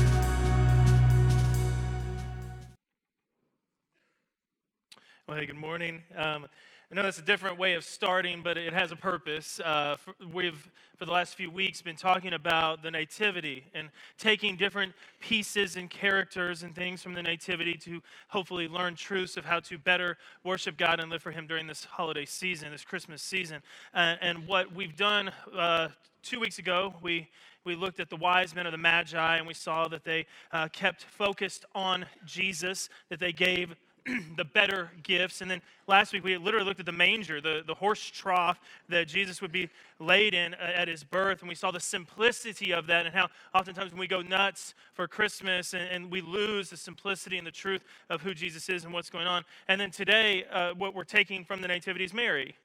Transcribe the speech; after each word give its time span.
I 6.90 6.96
know 6.96 7.04
that's 7.04 7.20
a 7.20 7.22
different 7.22 7.60
way 7.60 7.74
of 7.74 7.84
starting, 7.84 8.42
but 8.42 8.58
it 8.58 8.72
has 8.72 8.94
a 8.94 8.96
purpose. 8.96 9.60
Uh, 9.60 9.98
for, 9.98 10.16
we've, 10.34 10.72
for 10.96 11.04
the 11.04 11.12
last 11.12 11.36
few 11.36 11.52
weeks, 11.52 11.82
been 11.82 11.98
talking 11.98 12.32
about 12.32 12.82
the 12.82 12.90
Nativity 12.90 13.66
and 13.74 13.90
taking 14.18 14.56
different 14.56 14.94
pieces 15.20 15.76
and 15.76 15.90
characters 15.90 16.64
and 16.64 16.74
things 16.74 17.04
from 17.04 17.14
the 17.14 17.22
Nativity 17.22 17.74
to 17.74 18.02
hopefully 18.30 18.70
learn 18.70 18.96
truths 18.96 19.36
of 19.36 19.44
how 19.44 19.60
to 19.60 19.78
better 19.78 20.18
worship 20.46 20.78
God 20.78 21.02
and 21.02 21.12
live 21.12 21.22
for 21.22 21.32
Him 21.32 21.46
during 21.46 21.68
this 21.68 21.84
holiday 21.84 22.24
season, 22.24 22.72
this 22.72 22.86
Christmas 22.86 23.22
season. 23.22 23.62
Uh, 23.94 24.16
and 24.22 24.48
what 24.48 24.74
we've 24.74 24.96
done 24.96 25.30
uh, 25.54 25.90
two 26.24 26.40
weeks 26.40 26.58
ago, 26.58 26.94
we 27.02 27.28
we 27.66 27.76
looked 27.76 28.00
at 28.00 28.10
the 28.10 28.16
wise 28.16 28.56
men 28.56 28.66
of 28.66 28.72
the 28.72 28.78
Magi 28.78 29.36
and 29.36 29.46
we 29.46 29.54
saw 29.54 29.90
that 29.90 30.06
they 30.06 30.26
uh, 30.54 30.70
kept 30.70 31.04
focused 31.04 31.66
on 31.76 32.06
Jesus, 32.26 32.88
that 33.10 33.20
they 33.20 33.34
gave 33.34 33.76
the 34.36 34.46
better 34.46 34.92
gifts. 35.04 35.42
And 35.42 35.50
then 35.50 35.62
last 35.88 36.14
week 36.14 36.24
we 36.24 36.38
literally 36.38 36.66
looked 36.66 36.80
at 36.80 36.86
the 36.86 36.92
manger, 36.92 37.42
the, 37.42 37.64
the 37.66 37.74
horse 37.74 38.02
trough 38.02 38.60
that 38.90 39.08
Jesus 39.08 39.42
would 39.42 39.52
be 39.52 39.70
laid 40.00 40.34
in 40.34 40.54
uh, 40.54 40.72
at 40.76 40.88
his 40.88 41.04
birth. 41.04 41.42
And 41.42 41.50
we 41.50 41.56
saw 41.56 41.72
the 41.72 41.80
simplicity 41.80 42.74
of 42.74 42.88
that 42.88 43.06
and 43.06 43.14
how 43.14 43.30
oftentimes 43.54 43.92
when 43.92 44.00
we 44.00 44.08
go 44.08 44.22
nuts 44.22 44.74
for 44.94 45.08
Christmas 45.08 45.74
and, 45.74 45.84
and 45.90 46.12
we 46.12 46.22
lose 46.22 46.70
the 46.70 46.78
simplicity 46.78 47.38
and 47.38 47.46
the 47.46 47.52
truth 47.52 47.84
of 48.10 48.22
who 48.22 48.34
Jesus 48.34 48.70
is 48.70 48.86
and 48.86 48.94
what's 48.94 49.10
going 49.10 49.28
on. 49.28 49.44
And 49.68 49.80
then 49.80 49.92
today, 49.92 50.46
uh, 50.52 50.74
what 50.74 50.96
we're 50.96 51.04
taking 51.04 51.44
from 51.44 51.62
the 51.62 51.68
Nativity 51.68 52.06
is 52.06 52.14
Mary. 52.14 52.56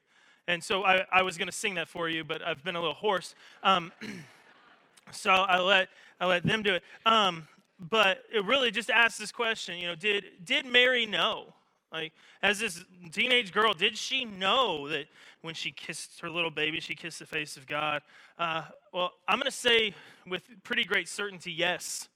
And 0.47 0.63
so 0.63 0.83
I, 0.83 1.05
I 1.11 1.21
was 1.21 1.37
going 1.37 1.47
to 1.47 1.53
sing 1.53 1.75
that 1.75 1.87
for 1.87 2.09
you, 2.09 2.23
but 2.23 2.41
I've 2.41 2.63
been 2.63 2.75
a 2.75 2.79
little 2.79 2.95
hoarse. 2.95 3.35
Um, 3.63 3.91
so 5.11 5.31
I 5.31 5.59
let, 5.59 5.89
I 6.19 6.25
let 6.25 6.43
them 6.43 6.63
do 6.63 6.75
it. 6.75 6.83
Um, 7.05 7.47
but 7.79 8.23
it 8.33 8.43
really 8.45 8.71
just 8.71 8.89
asks 8.89 9.17
this 9.17 9.31
question 9.31 9.77
you 9.77 9.87
know 9.87 9.95
did 9.95 10.25
did 10.43 10.65
mary 10.65 11.05
know? 11.05 11.53
Like 11.91 12.13
as 12.41 12.59
this 12.59 12.83
teenage 13.11 13.51
girl 13.51 13.73
did 13.73 13.97
she 13.97 14.25
know 14.25 14.89
that 14.89 15.05
when 15.41 15.53
she 15.53 15.71
kissed 15.71 16.19
her 16.21 16.29
little 16.29 16.49
baby 16.49 16.79
she 16.79 16.95
kissed 16.95 17.19
the 17.19 17.25
face 17.25 17.57
of 17.57 17.67
god? 17.67 18.01
Uh, 18.37 18.63
well 18.93 19.11
i'm 19.27 19.37
going 19.37 19.45
to 19.45 19.51
say 19.51 19.93
with 20.27 20.43
pretty 20.63 20.83
great 20.83 21.07
certainty 21.07 21.51
yes. 21.51 22.09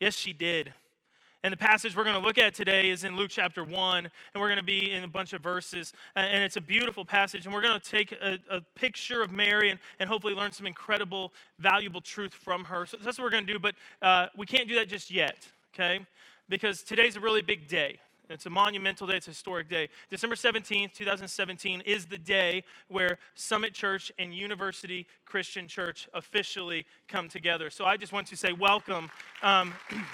Yes 0.00 0.14
she 0.14 0.32
did 0.32 0.74
and 1.46 1.52
the 1.52 1.56
passage 1.56 1.94
we're 1.94 2.02
going 2.02 2.20
to 2.20 2.26
look 2.26 2.38
at 2.38 2.54
today 2.54 2.90
is 2.90 3.04
in 3.04 3.14
Luke 3.14 3.30
chapter 3.30 3.62
1, 3.62 3.98
and 3.98 4.10
we're 4.34 4.48
going 4.48 4.58
to 4.58 4.64
be 4.64 4.90
in 4.90 5.04
a 5.04 5.08
bunch 5.08 5.32
of 5.32 5.40
verses. 5.40 5.92
And 6.16 6.42
it's 6.42 6.56
a 6.56 6.60
beautiful 6.60 7.04
passage, 7.04 7.44
and 7.44 7.54
we're 7.54 7.62
going 7.62 7.78
to 7.78 7.88
take 7.88 8.10
a, 8.10 8.40
a 8.50 8.60
picture 8.74 9.22
of 9.22 9.30
Mary 9.30 9.70
and, 9.70 9.78
and 10.00 10.10
hopefully 10.10 10.34
learn 10.34 10.50
some 10.50 10.66
incredible, 10.66 11.32
valuable 11.60 12.00
truth 12.00 12.34
from 12.34 12.64
her. 12.64 12.84
So 12.84 12.96
that's 13.00 13.16
what 13.16 13.22
we're 13.22 13.30
going 13.30 13.46
to 13.46 13.52
do, 13.52 13.60
but 13.60 13.76
uh, 14.02 14.26
we 14.36 14.44
can't 14.44 14.68
do 14.68 14.74
that 14.74 14.88
just 14.88 15.08
yet, 15.08 15.36
okay? 15.72 16.00
Because 16.48 16.82
today's 16.82 17.14
a 17.14 17.20
really 17.20 17.42
big 17.42 17.68
day. 17.68 18.00
It's 18.28 18.46
a 18.46 18.50
monumental 18.50 19.06
day, 19.06 19.18
it's 19.18 19.28
a 19.28 19.30
historic 19.30 19.68
day. 19.68 19.88
December 20.10 20.34
17th, 20.34 20.94
2017 20.94 21.80
is 21.82 22.06
the 22.06 22.18
day 22.18 22.64
where 22.88 23.18
Summit 23.36 23.72
Church 23.72 24.10
and 24.18 24.34
University 24.34 25.06
Christian 25.24 25.68
Church 25.68 26.08
officially 26.12 26.86
come 27.06 27.28
together. 27.28 27.70
So 27.70 27.84
I 27.84 27.96
just 27.96 28.12
want 28.12 28.26
to 28.26 28.36
say 28.36 28.52
welcome. 28.52 29.12
Um, 29.44 29.72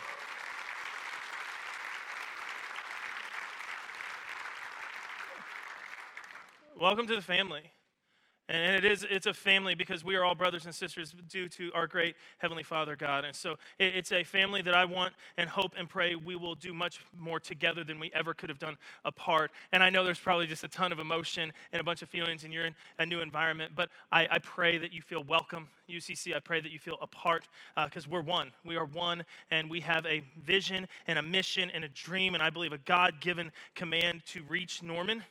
Welcome 6.83 7.07
to 7.07 7.15
the 7.15 7.23
family. 7.23 7.63
And 8.49 8.75
it 8.75 8.85
is, 8.85 9.07
it's 9.09 9.27
a 9.27 9.33
family 9.33 9.77
because 9.77 10.03
we 10.05 10.17
are 10.17 10.25
all 10.25 10.35
brothers 10.35 10.65
and 10.65 10.75
sisters 10.75 11.15
due 11.29 11.49
to 11.51 11.71
our 11.75 11.87
great 11.87 12.17
Heavenly 12.39 12.65
Father, 12.65 12.97
God. 12.97 13.25
And 13.25 13.37
so 13.37 13.55
it's 13.79 14.11
a 14.11 14.25
family 14.25 14.63
that 14.63 14.75
I 14.75 14.85
want 14.85 15.15
and 15.37 15.49
hope 15.49 15.75
and 15.79 15.89
pray 15.89 16.17
we 16.17 16.35
will 16.35 16.57
do 16.57 16.75
much 16.75 16.99
more 17.17 17.39
together 17.39 17.85
than 17.85 18.01
we 18.01 18.11
ever 18.13 18.35
could 18.35 18.49
have 18.49 18.59
done 18.59 18.77
apart. 19.05 19.53
And 19.71 19.81
I 19.81 19.91
know 19.91 20.03
there's 20.03 20.19
probably 20.19 20.49
just 20.49 20.65
a 20.65 20.69
ton 20.69 20.91
of 20.91 20.99
emotion 20.99 21.53
and 21.73 21.81
a 21.81 21.85
bunch 21.85 22.03
of 22.03 22.09
feelings, 22.09 22.43
and 22.43 22.53
you're 22.53 22.67
in 22.67 22.75
a 22.99 23.07
new 23.07 23.21
environment. 23.21 23.75
But 23.77 23.89
I, 24.11 24.27
I 24.29 24.39
pray 24.41 24.77
that 24.79 24.93
you 24.93 25.03
feel 25.03 25.23
welcome, 25.23 25.69
UCC. 25.89 26.35
I 26.35 26.41
pray 26.41 26.61
that 26.61 26.73
you 26.73 26.81
feel 26.81 26.99
apart 27.01 27.47
because 27.85 28.07
uh, 28.07 28.11
we're 28.11 28.23
one. 28.23 28.51
We 28.65 28.75
are 28.75 28.87
one, 28.87 29.25
and 29.53 29.71
we 29.71 29.79
have 29.83 30.05
a 30.05 30.25
vision 30.45 30.89
and 31.07 31.17
a 31.17 31.23
mission 31.23 31.71
and 31.73 31.85
a 31.85 31.89
dream, 31.91 32.35
and 32.35 32.43
I 32.43 32.51
believe 32.51 32.73
a 32.73 32.79
God 32.79 33.21
given 33.21 33.53
command 33.77 34.23
to 34.27 34.43
reach 34.49 34.83
Norman 34.83 35.23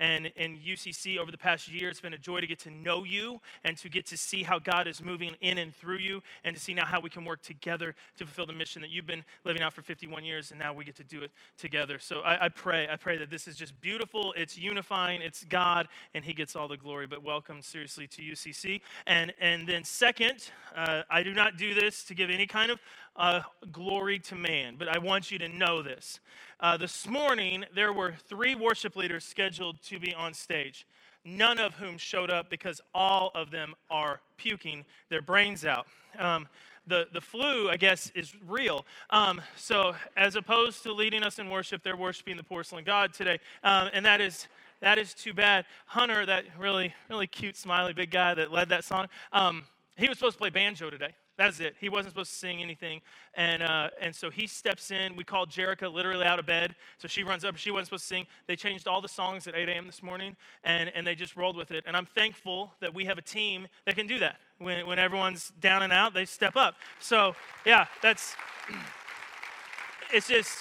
and 0.00 0.32
in 0.36 0.58
UCC 0.58 1.18
over 1.18 1.30
the 1.30 1.38
past 1.38 1.68
year. 1.68 1.88
It's 1.88 2.00
been 2.00 2.14
a 2.14 2.18
joy 2.18 2.40
to 2.40 2.46
get 2.46 2.58
to 2.60 2.70
know 2.70 3.04
you 3.04 3.40
and 3.62 3.76
to 3.76 3.88
get 3.88 4.06
to 4.06 4.16
see 4.16 4.42
how 4.42 4.58
God 4.58 4.88
is 4.88 5.04
moving 5.04 5.36
in 5.40 5.58
and 5.58 5.74
through 5.74 5.98
you 5.98 6.22
and 6.42 6.56
to 6.56 6.60
see 6.60 6.74
now 6.74 6.86
how 6.86 7.00
we 7.00 7.10
can 7.10 7.24
work 7.24 7.42
together 7.42 7.94
to 8.16 8.24
fulfill 8.24 8.46
the 8.46 8.52
mission 8.52 8.82
that 8.82 8.90
you've 8.90 9.06
been 9.06 9.24
living 9.44 9.62
out 9.62 9.72
for 9.72 9.82
51 9.82 10.24
years 10.24 10.50
and 10.50 10.58
now 10.58 10.72
we 10.72 10.84
get 10.84 10.96
to 10.96 11.04
do 11.04 11.22
it 11.22 11.30
together. 11.58 11.98
So 12.00 12.20
I, 12.20 12.46
I 12.46 12.48
pray, 12.48 12.88
I 12.90 12.96
pray 12.96 13.18
that 13.18 13.30
this 13.30 13.46
is 13.46 13.56
just 13.56 13.78
beautiful. 13.80 14.34
It's 14.36 14.58
unifying. 14.58 15.20
It's 15.22 15.44
God 15.44 15.86
and 16.14 16.24
He 16.24 16.32
gets 16.32 16.56
all 16.56 16.66
the 16.66 16.78
glory. 16.78 17.06
But 17.06 17.22
welcome 17.22 17.62
seriously 17.62 18.06
to 18.08 18.22
UCC. 18.22 18.80
And 19.06 19.32
and 19.40 19.68
then 19.68 19.84
second, 19.84 20.50
uh, 20.74 21.02
I 21.10 21.22
do 21.22 21.34
not 21.34 21.58
do 21.58 21.74
this 21.74 22.04
to 22.04 22.14
give 22.14 22.30
any 22.30 22.46
kind 22.46 22.70
of 22.70 22.80
uh, 23.16 23.42
glory 23.70 24.18
to 24.18 24.34
man, 24.34 24.76
but 24.78 24.88
I 24.88 24.98
want 24.98 25.30
you 25.30 25.38
to 25.38 25.48
know 25.48 25.82
this. 25.82 26.20
Uh, 26.60 26.76
this 26.76 27.08
morning, 27.08 27.64
there 27.74 27.90
were 27.90 28.12
three 28.28 28.54
worship 28.54 28.94
leaders 28.94 29.24
scheduled 29.24 29.80
to 29.80 29.98
be 29.98 30.12
on 30.12 30.34
stage, 30.34 30.86
none 31.24 31.58
of 31.58 31.72
whom 31.72 31.96
showed 31.96 32.28
up 32.30 32.50
because 32.50 32.82
all 32.94 33.30
of 33.34 33.50
them 33.50 33.74
are 33.88 34.20
puking 34.36 34.84
their 35.08 35.22
brains 35.22 35.64
out. 35.64 35.86
Um, 36.18 36.46
the, 36.86 37.08
the 37.14 37.20
flu, 37.20 37.70
I 37.70 37.78
guess, 37.78 38.12
is 38.14 38.34
real. 38.46 38.84
Um, 39.08 39.40
so, 39.56 39.94
as 40.18 40.36
opposed 40.36 40.82
to 40.82 40.92
leading 40.92 41.22
us 41.22 41.38
in 41.38 41.48
worship, 41.48 41.82
they're 41.82 41.96
worshiping 41.96 42.36
the 42.36 42.44
porcelain 42.44 42.84
god 42.84 43.14
today. 43.14 43.38
Um, 43.64 43.88
and 43.94 44.04
that 44.04 44.20
is, 44.20 44.46
that 44.80 44.98
is 44.98 45.14
too 45.14 45.32
bad. 45.32 45.64
Hunter, 45.86 46.26
that 46.26 46.44
really, 46.58 46.92
really 47.08 47.26
cute, 47.26 47.56
smiley, 47.56 47.94
big 47.94 48.10
guy 48.10 48.34
that 48.34 48.52
led 48.52 48.68
that 48.68 48.84
song, 48.84 49.06
um, 49.32 49.64
he 49.96 50.10
was 50.10 50.18
supposed 50.18 50.34
to 50.34 50.40
play 50.40 50.50
banjo 50.50 50.90
today. 50.90 51.14
That's 51.40 51.58
it. 51.58 51.74
He 51.80 51.88
wasn't 51.88 52.12
supposed 52.12 52.32
to 52.32 52.36
sing 52.36 52.60
anything. 52.60 53.00
And, 53.32 53.62
uh, 53.62 53.88
and 53.98 54.14
so 54.14 54.28
he 54.28 54.46
steps 54.46 54.90
in. 54.90 55.16
We 55.16 55.24
called 55.24 55.48
Jerica 55.48 55.90
literally 55.90 56.26
out 56.26 56.38
of 56.38 56.44
bed. 56.44 56.74
So 56.98 57.08
she 57.08 57.22
runs 57.22 57.46
up. 57.46 57.56
She 57.56 57.70
wasn't 57.70 57.86
supposed 57.86 58.02
to 58.02 58.08
sing. 58.08 58.26
They 58.46 58.56
changed 58.56 58.86
all 58.86 59.00
the 59.00 59.08
songs 59.08 59.46
at 59.46 59.54
8 59.54 59.66
a.m. 59.70 59.86
this 59.86 60.02
morning, 60.02 60.36
and, 60.64 60.92
and 60.94 61.06
they 61.06 61.14
just 61.14 61.36
rolled 61.36 61.56
with 61.56 61.70
it. 61.70 61.84
And 61.86 61.96
I'm 61.96 62.04
thankful 62.04 62.74
that 62.80 62.92
we 62.92 63.06
have 63.06 63.16
a 63.16 63.22
team 63.22 63.68
that 63.86 63.96
can 63.96 64.06
do 64.06 64.18
that. 64.18 64.36
When, 64.58 64.86
when 64.86 64.98
everyone's 64.98 65.50
down 65.60 65.82
and 65.82 65.94
out, 65.94 66.12
they 66.12 66.26
step 66.26 66.56
up. 66.56 66.74
So, 66.98 67.34
yeah, 67.64 67.86
that's, 68.02 68.36
it's 70.12 70.28
just, 70.28 70.58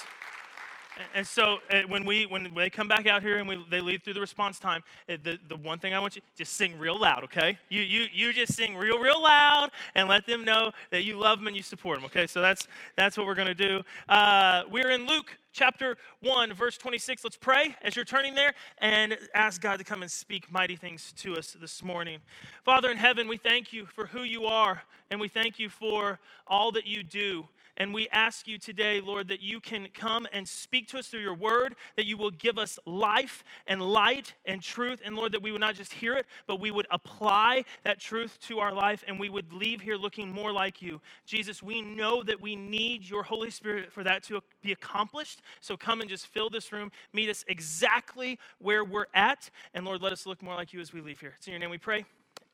and 1.16 1.26
so 1.26 1.58
uh, 1.72 1.82
when 1.88 2.06
we 2.06 2.26
when 2.26 2.54
they 2.56 2.70
come 2.70 2.88
back 2.88 3.08
out 3.08 3.22
here 3.22 3.38
and 3.38 3.48
we, 3.48 3.64
they 3.70 3.82
lead 3.82 4.04
through 4.04 4.14
the 4.14 4.22
response 4.22 4.60
time, 4.60 4.84
uh, 5.10 5.18
the, 5.24 5.40
the 5.48 5.56
one 5.58 5.80
thing 5.80 5.94
I 5.94 6.00
want 6.00 6.16
you 6.16 6.22
just 6.38 6.54
sing 6.54 6.78
real 6.78 7.00
loud, 7.00 7.24
okay? 7.26 7.58
You 7.70 7.82
you 7.82 8.08
you 8.14 8.34
just 8.34 8.54
sing 8.54 8.76
real 8.76 9.00
real 9.00 9.22
loud 9.22 9.72
and 9.96 10.08
let 10.10 10.26
them 10.26 10.44
know 10.46 10.72
that 10.92 11.04
you 11.04 11.18
love 11.18 11.40
them 11.40 11.48
and 11.48 11.56
you 11.56 11.64
support 11.64 11.98
them, 11.98 12.06
okay? 12.06 12.28
So 12.28 12.42
that's 12.42 12.68
that's 12.96 13.18
what 13.18 13.26
we're 13.26 13.36
gonna 13.36 13.54
do. 13.54 13.82
Uh, 14.08 14.64
we're 14.70 14.92
in 14.92 15.08
Luke 15.08 15.38
chapter 15.54 15.98
1, 16.22 16.54
verse 16.54 16.78
26. 16.78 17.24
Let's 17.24 17.38
pray 17.38 17.76
as 17.82 17.96
you're 17.96 18.06
turning 18.06 18.36
there 18.36 18.54
and 18.80 19.18
ask 19.34 19.62
God 19.62 19.78
to 19.78 19.84
come 19.84 20.02
and 20.02 20.12
speak 20.12 20.52
mighty 20.52 20.76
things 20.76 21.14
to 21.18 21.36
us 21.36 21.56
this 21.60 21.84
morning. 21.84 22.20
Father 22.64 22.92
in 22.92 22.98
heaven, 22.98 23.28
we 23.28 23.38
thank 23.38 23.74
you 23.74 23.86
for 23.86 24.06
who 24.06 24.24
you 24.24 24.46
are, 24.46 24.82
and 25.12 25.20
we 25.20 25.28
thank 25.28 25.60
you 25.60 25.70
for 25.70 26.20
all 26.48 26.72
that 26.72 26.86
you 26.86 27.04
do. 27.04 27.48
And 27.80 27.94
we 27.94 28.10
ask 28.10 28.48
you 28.48 28.58
today, 28.58 29.00
Lord, 29.00 29.30
that 29.30 29.42
you 29.42 29.62
can 29.62 29.88
come 29.94 30.28
and 30.34 30.48
speak 30.48 30.90
to 30.90 31.00
us 31.00 31.08
through 31.08 31.22
your 31.22 31.34
word, 31.34 31.76
that 31.96 32.06
you 32.06 32.18
will 32.18 32.32
give 32.32 32.58
us 32.58 32.78
life 32.86 33.44
and 33.68 33.82
light 33.82 34.34
and 34.46 34.62
truth. 34.62 35.02
And 35.04 35.16
Lord, 35.16 35.32
that 35.32 35.42
we 35.42 35.52
would 35.52 35.62
not 35.62 35.76
just 35.76 35.94
hear 35.94 36.16
it, 36.16 36.26
but 36.46 36.60
we 36.60 36.72
would 36.72 36.88
apply 36.92 37.64
that 37.86 38.00
truth 38.00 38.38
to 38.48 38.60
our 38.60 38.74
life 38.74 39.04
and 39.08 39.20
we 39.20 39.30
would 39.30 39.54
leave 39.54 39.82
here 39.82 39.96
looking 39.96 40.32
more 40.32 40.52
like 40.52 40.82
you. 40.82 41.00
Jesus, 41.26 41.64
we 41.64 41.82
know 41.82 42.22
that 42.24 42.42
we 42.42 42.56
need 42.56 43.10
your 43.10 43.24
Holy 43.24 43.50
Spirit 43.50 43.92
for 43.92 44.04
that 44.04 44.24
to 44.24 44.42
be 44.62 44.74
accomplished. 44.74 45.42
So 45.62 45.78
come 45.78 46.02
and 46.02 46.10
just 46.10 46.28
fill 46.28 46.50
this 46.50 46.72
room, 46.74 46.92
meet 47.14 47.30
us 47.30 47.46
exactly 47.48 48.38
where 48.60 48.84
we're 48.84 49.08
at. 49.14 49.50
And 49.74 49.86
Lord, 49.86 50.02
let 50.02 50.12
us 50.12 50.26
look 50.26 50.44
more 50.44 50.56
like 50.56 50.74
you 50.74 50.82
as 50.82 50.94
we 50.94 51.02
leave 51.02 51.20
here. 51.22 51.34
It's 51.38 51.48
in 51.48 51.54
your 51.54 51.60
name 51.60 51.70
we 51.70 51.78
pray. 51.78 52.06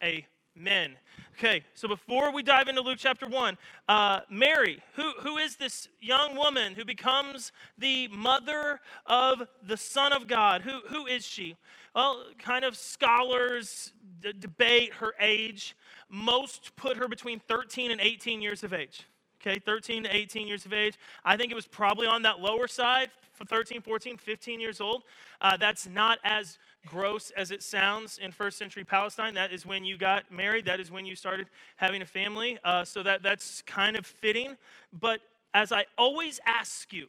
Amen 0.03 0.34
men. 0.55 0.95
Okay, 1.37 1.63
so 1.73 1.87
before 1.87 2.31
we 2.31 2.41
dive 2.43 2.67
into 2.69 2.81
Luke 2.81 2.97
chapter 2.97 3.27
1, 3.27 3.57
uh, 3.89 4.21
Mary, 4.29 4.81
who, 4.95 5.11
who 5.19 5.37
is 5.37 5.57
this 5.57 5.89
young 5.99 6.35
woman 6.35 6.73
who 6.73 6.85
becomes 6.85 7.51
the 7.77 8.07
mother 8.07 8.79
of 9.05 9.43
the 9.61 9.75
Son 9.75 10.13
of 10.13 10.27
God? 10.27 10.61
Who, 10.61 10.79
who 10.87 11.05
is 11.07 11.25
she? 11.25 11.57
Well, 11.93 12.23
kind 12.39 12.63
of 12.63 12.77
scholars 12.77 13.91
d- 14.21 14.33
debate 14.39 14.93
her 14.93 15.13
age. 15.19 15.75
Most 16.09 16.75
put 16.77 16.97
her 16.97 17.07
between 17.07 17.39
13 17.39 17.91
and 17.91 17.99
18 17.99 18.41
years 18.41 18.63
of 18.63 18.73
age. 18.73 19.03
okay, 19.45 19.59
13 19.59 20.03
to 20.03 20.15
18 20.15 20.47
years 20.47 20.65
of 20.65 20.73
age. 20.73 20.95
I 21.23 21.37
think 21.37 21.51
it 21.51 21.55
was 21.55 21.67
probably 21.67 22.07
on 22.07 22.21
that 22.23 22.39
lower 22.39 22.67
side 22.67 23.11
for 23.33 23.45
13, 23.45 23.81
14, 23.81 24.17
15 24.17 24.59
years 24.59 24.79
old. 24.81 25.03
Uh, 25.41 25.57
that's 25.57 25.87
not 25.87 26.19
as 26.23 26.57
gross 26.85 27.31
as 27.31 27.51
it 27.51 27.63
sounds 27.63 28.17
in 28.17 28.31
first 28.31 28.57
century 28.57 28.83
Palestine. 28.83 29.33
That 29.33 29.51
is 29.51 29.65
when 29.65 29.83
you 29.83 29.97
got 29.97 30.31
married, 30.31 30.65
that 30.65 30.79
is 30.79 30.91
when 30.91 31.05
you 31.05 31.15
started 31.15 31.47
having 31.77 32.01
a 32.01 32.05
family. 32.05 32.57
Uh, 32.63 32.83
so 32.83 33.03
that, 33.03 33.23
that's 33.23 33.61
kind 33.63 33.95
of 33.95 34.05
fitting. 34.05 34.57
But 34.99 35.21
as 35.53 35.71
I 35.71 35.85
always 35.97 36.39
ask 36.45 36.91
you, 36.93 37.07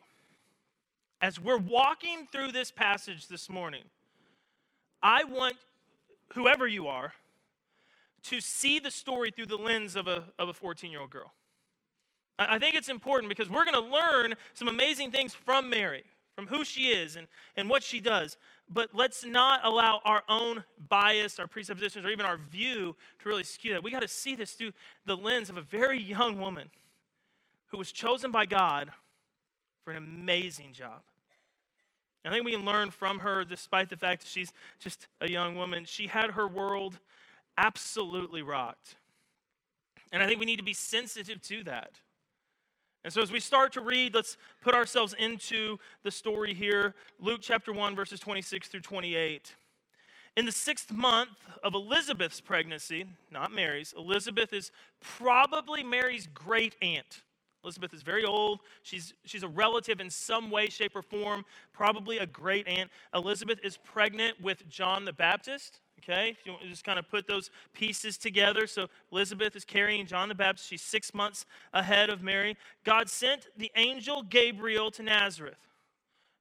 as 1.21 1.41
we're 1.41 1.59
walking 1.59 2.27
through 2.31 2.53
this 2.53 2.71
passage 2.71 3.29
this 3.29 3.49
morning, 3.49 3.85
I 5.03 5.25
want 5.25 5.57
whoever 6.35 6.67
you 6.67 6.89
are 6.89 7.13
to 8.25 8.41
see 8.41 8.79
the 8.79 8.91
story 8.91 9.31
through 9.31 9.47
the 9.47 9.57
lens 9.57 9.97
of 9.97 10.09
a, 10.09 10.25
of 10.39 10.49
a 10.49 10.53
14 10.53 10.91
year 10.91 11.01
old 11.01 11.11
girl. 11.11 11.33
I 12.39 12.59
think 12.59 12.75
it's 12.75 12.89
important 12.89 13.31
because 13.31 13.49
we're 13.49 13.65
going 13.65 13.83
to 13.83 13.91
learn 13.91 14.35
some 14.53 14.69
amazing 14.69 15.11
things 15.11 15.33
from 15.35 15.71
Mary, 15.71 16.05
from 16.37 16.47
who 16.47 16.65
she 16.65 16.89
is 16.89 17.17
and, 17.17 17.27
and 17.57 17.69
what 17.69 17.83
she 17.83 17.99
does. 17.99 18.37
But 18.69 18.91
let's 18.93 19.25
not 19.25 19.61
allow 19.65 20.01
our 20.05 20.23
own 20.29 20.63
bias, 20.89 21.41
our 21.41 21.47
presuppositions, 21.47 22.05
or 22.05 22.11
even 22.11 22.27
our 22.27 22.37
view 22.37 22.95
to 23.21 23.29
really 23.29 23.43
skew 23.43 23.73
that. 23.73 23.83
We 23.83 23.91
got 23.91 24.03
to 24.03 24.09
see 24.09 24.37
this 24.37 24.53
through 24.53 24.73
the 25.07 25.17
lens 25.17 25.51
of 25.51 25.57
a 25.57 25.63
very 25.63 26.01
young 26.01 26.39
woman 26.39 26.71
who 27.69 27.79
was 27.79 27.91
chosen 27.91 28.31
by 28.31 28.47
God 28.47 28.91
for 29.85 29.91
an 29.91 29.97
amazing 29.97 30.73
job. 30.73 31.01
I 32.25 32.31
think 32.31 32.45
we 32.45 32.53
can 32.53 32.65
learn 32.65 32.91
from 32.91 33.21
her, 33.21 33.45
despite 33.45 33.89
the 33.89 33.97
fact 33.97 34.23
that 34.23 34.29
she's 34.29 34.53
just 34.81 35.07
a 35.21 35.31
young 35.31 35.55
woman. 35.55 35.85
She 35.85 36.09
had 36.09 36.33
her 36.33 36.49
world 36.49 36.99
absolutely 37.57 38.43
rocked. 38.43 38.97
And 40.13 40.23
I 40.23 40.27
think 40.27 40.41
we 40.41 40.47
need 40.47 40.57
to 40.57 40.65
be 40.65 40.73
sensitive 40.73 41.41
to 41.43 41.63
that. 41.65 42.01
And 43.07 43.13
so, 43.13 43.23
as 43.23 43.31
we 43.31 43.39
start 43.39 43.73
to 43.75 43.81
read, 43.81 44.17
let's 44.17 44.37
put 44.61 44.75
ourselves 44.75 45.15
into 45.17 45.79
the 46.03 46.11
story 46.11 46.53
here 46.53 46.97
Luke 47.21 47.39
chapter 47.41 47.73
1, 47.73 47.95
verses 47.95 48.19
26 48.19 48.67
through 48.67 48.81
28. 48.81 49.55
In 50.37 50.45
the 50.45 50.51
sixth 50.51 50.91
month 50.91 51.39
of 51.63 51.75
Elizabeth's 51.75 52.41
pregnancy, 52.41 53.07
not 53.31 53.53
Mary's, 53.53 53.95
Elizabeth 53.97 54.53
is 54.53 54.73
probably 55.01 55.85
Mary's 55.85 56.27
great 56.35 56.75
aunt. 56.83 57.23
Elizabeth 57.63 57.95
is 57.95 58.03
very 58.03 58.25
old. 58.25 58.59
She's, 58.83 59.15
she's 59.25 59.45
a 59.45 59.49
relative 59.49 60.01
in 60.01 60.11
some 60.11 60.51
way, 60.51 60.67
shape, 60.67 60.97
or 60.97 61.03
form, 61.03 61.45
probably 61.73 62.19
a 62.19 62.27
great 62.27 62.67
aunt. 62.67 62.91
Elizabeth 63.15 63.61
is 63.63 63.77
pregnant 63.77 64.41
with 64.43 64.69
John 64.69 65.05
the 65.05 65.13
Baptist. 65.13 65.79
Okay, 66.03 66.37
you 66.45 66.55
just 66.69 66.85
kind 66.85 66.99
of 66.99 67.09
put 67.09 67.27
those 67.27 67.51
pieces 67.73 68.17
together. 68.19 68.67
So 68.67 68.87
Elizabeth 69.11 69.57
is 69.57 69.65
carrying 69.65 70.07
John 70.07 70.29
the 70.29 70.35
Baptist. 70.35 70.69
She's 70.69 70.83
six 70.83 71.13
months 71.15 71.47
ahead 71.73 72.11
of 72.11 72.23
Mary. 72.23 72.57
God 72.85 73.09
sent 73.09 73.49
the 73.57 73.73
angel 73.77 74.23
Gabriel 74.23 74.91
to 74.93 75.03
Nazareth. 75.03 75.59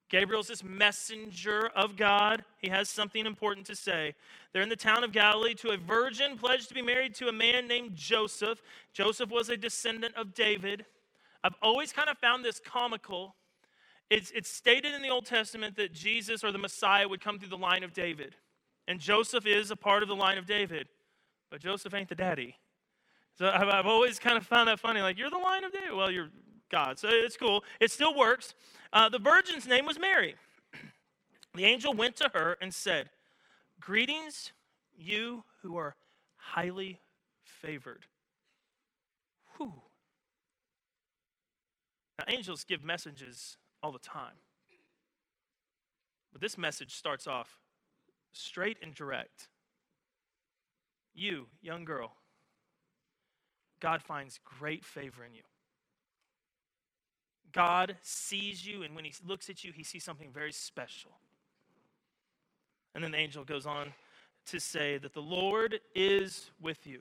Gabriel's 0.08 0.46
this 0.48 0.62
messenger 0.62 1.70
of 1.74 1.96
God. 1.96 2.44
He 2.58 2.68
has 2.68 2.88
something 2.88 3.26
important 3.26 3.66
to 3.66 3.74
say. 3.74 4.14
They're 4.52 4.62
in 4.62 4.68
the 4.68 4.76
town 4.76 5.02
of 5.02 5.10
Galilee 5.10 5.54
to 5.54 5.70
a 5.70 5.76
virgin 5.76 6.38
pledged 6.38 6.68
to 6.68 6.74
be 6.74 6.82
married 6.82 7.14
to 7.16 7.28
a 7.28 7.32
man 7.32 7.66
named 7.66 7.96
Joseph. 7.96 8.62
Joseph 8.92 9.30
was 9.30 9.48
a 9.48 9.56
descendant 9.56 10.14
of 10.14 10.32
David. 10.32 10.84
I've 11.42 11.56
always 11.60 11.92
kind 11.92 12.08
of 12.08 12.18
found 12.18 12.44
this 12.44 12.60
comical. 12.60 13.34
It's, 14.08 14.30
it's 14.30 14.48
stated 14.48 14.94
in 14.94 15.02
the 15.02 15.08
Old 15.08 15.26
Testament 15.26 15.76
that 15.76 15.92
Jesus 15.92 16.44
or 16.44 16.52
the 16.52 16.58
Messiah 16.58 17.08
would 17.08 17.20
come 17.20 17.40
through 17.40 17.48
the 17.48 17.58
line 17.58 17.82
of 17.82 17.92
David. 17.92 18.36
And 18.88 19.00
Joseph 19.00 19.46
is 19.46 19.70
a 19.70 19.76
part 19.76 20.02
of 20.02 20.08
the 20.08 20.16
line 20.16 20.38
of 20.38 20.46
David, 20.46 20.88
but 21.50 21.60
Joseph 21.60 21.92
ain't 21.94 22.08
the 22.08 22.14
daddy. 22.14 22.56
So 23.36 23.50
I've, 23.52 23.68
I've 23.68 23.86
always 23.86 24.18
kind 24.18 24.36
of 24.36 24.46
found 24.46 24.68
that 24.68 24.78
funny. 24.78 25.00
Like, 25.00 25.18
you're 25.18 25.30
the 25.30 25.36
line 25.38 25.64
of 25.64 25.72
David. 25.72 25.92
Well, 25.94 26.10
you're 26.10 26.30
God. 26.70 26.98
So 26.98 27.08
it's 27.10 27.36
cool. 27.36 27.64
It 27.80 27.90
still 27.90 28.16
works. 28.16 28.54
Uh, 28.92 29.08
the 29.08 29.18
virgin's 29.18 29.66
name 29.66 29.86
was 29.86 29.98
Mary. 29.98 30.34
The 31.54 31.64
angel 31.64 31.94
went 31.94 32.16
to 32.16 32.30
her 32.34 32.58
and 32.60 32.74
said, 32.74 33.08
Greetings, 33.80 34.52
you 34.94 35.42
who 35.62 35.78
are 35.78 35.96
highly 36.36 37.00
favored. 37.42 38.04
Whew. 39.56 39.72
Now, 42.18 42.26
angels 42.28 42.64
give 42.64 42.84
messages 42.84 43.56
all 43.82 43.90
the 43.90 43.98
time. 43.98 44.34
But 46.30 46.42
this 46.42 46.58
message 46.58 46.94
starts 46.94 47.26
off 47.26 47.56
straight 48.36 48.78
and 48.82 48.94
direct. 48.94 49.48
You, 51.14 51.46
young 51.62 51.84
girl, 51.84 52.12
God 53.80 54.02
finds 54.02 54.38
great 54.44 54.84
favor 54.84 55.24
in 55.24 55.34
you. 55.34 55.42
God 57.52 57.96
sees 58.02 58.66
you, 58.66 58.82
and 58.82 58.94
when 58.94 59.04
He 59.04 59.14
looks 59.26 59.48
at 59.48 59.64
you, 59.64 59.72
He 59.72 59.82
sees 59.82 60.04
something 60.04 60.30
very 60.32 60.52
special. 60.52 61.12
And 62.94 63.02
then 63.02 63.12
the 63.12 63.18
angel 63.18 63.44
goes 63.44 63.66
on 63.66 63.92
to 64.46 64.60
say 64.60 64.98
that 64.98 65.14
the 65.14 65.22
Lord 65.22 65.80
is 65.94 66.50
with 66.60 66.86
you, 66.86 67.00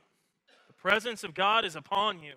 the 0.67 0.73
presence 0.73 1.23
of 1.23 1.33
God 1.33 1.65
is 1.65 1.75
upon 1.75 2.21
you. 2.21 2.33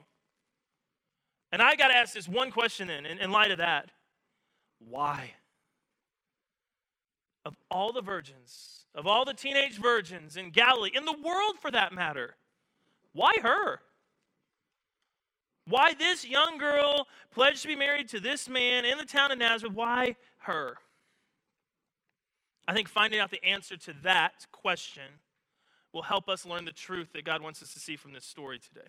And 1.50 1.62
I 1.62 1.76
got 1.76 1.88
to 1.88 1.96
ask 1.96 2.12
this 2.12 2.28
one 2.28 2.50
question 2.50 2.88
then, 2.88 3.06
in, 3.06 3.18
in 3.18 3.30
light 3.30 3.50
of 3.50 3.58
that 3.58 3.90
why? 4.78 5.32
Of 7.48 7.56
all 7.70 7.94
the 7.94 8.02
virgins, 8.02 8.84
of 8.94 9.06
all 9.06 9.24
the 9.24 9.32
teenage 9.32 9.78
virgins 9.78 10.36
in 10.36 10.50
Galilee, 10.50 10.90
in 10.94 11.06
the 11.06 11.16
world 11.24 11.58
for 11.58 11.70
that 11.70 11.94
matter, 11.94 12.36
why 13.14 13.32
her? 13.42 13.80
Why 15.66 15.94
this 15.94 16.26
young 16.26 16.58
girl 16.58 17.06
pledged 17.32 17.62
to 17.62 17.68
be 17.68 17.74
married 17.74 18.10
to 18.10 18.20
this 18.20 18.50
man 18.50 18.84
in 18.84 18.98
the 18.98 19.06
town 19.06 19.32
of 19.32 19.38
Nazareth? 19.38 19.72
Why 19.72 20.16
her? 20.40 20.76
I 22.66 22.74
think 22.74 22.86
finding 22.86 23.18
out 23.18 23.30
the 23.30 23.42
answer 23.42 23.78
to 23.78 23.94
that 24.02 24.46
question 24.52 25.04
will 25.94 26.02
help 26.02 26.28
us 26.28 26.44
learn 26.44 26.66
the 26.66 26.72
truth 26.72 27.14
that 27.14 27.24
God 27.24 27.40
wants 27.40 27.62
us 27.62 27.72
to 27.72 27.80
see 27.80 27.96
from 27.96 28.12
this 28.12 28.26
story 28.26 28.58
today. 28.58 28.88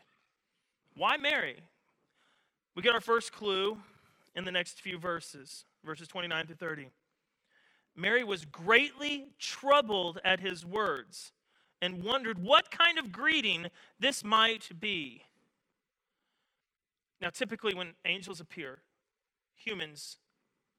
Why 0.98 1.16
Mary? 1.16 1.56
We 2.76 2.82
get 2.82 2.94
our 2.94 3.00
first 3.00 3.32
clue 3.32 3.78
in 4.36 4.44
the 4.44 4.52
next 4.52 4.82
few 4.82 4.98
verses, 4.98 5.64
verses 5.86 6.10
29 6.10 6.48
to 6.48 6.56
30. 6.56 6.90
Mary 8.00 8.24
was 8.24 8.46
greatly 8.46 9.28
troubled 9.38 10.20
at 10.24 10.40
his 10.40 10.66
words 10.66 11.34
and 11.82 12.04
wondered 12.04 12.40
what 12.40 12.72
kind 12.72 12.98
of 12.98 13.12
greeting 13.12 13.68
this 14.00 14.24
might 14.24 14.70
be. 14.80 15.24
Now, 17.22 17.30
typically, 17.30 17.74
when 17.74 17.94
angels 18.06 18.40
appear, 18.40 18.80
humans 19.56 20.18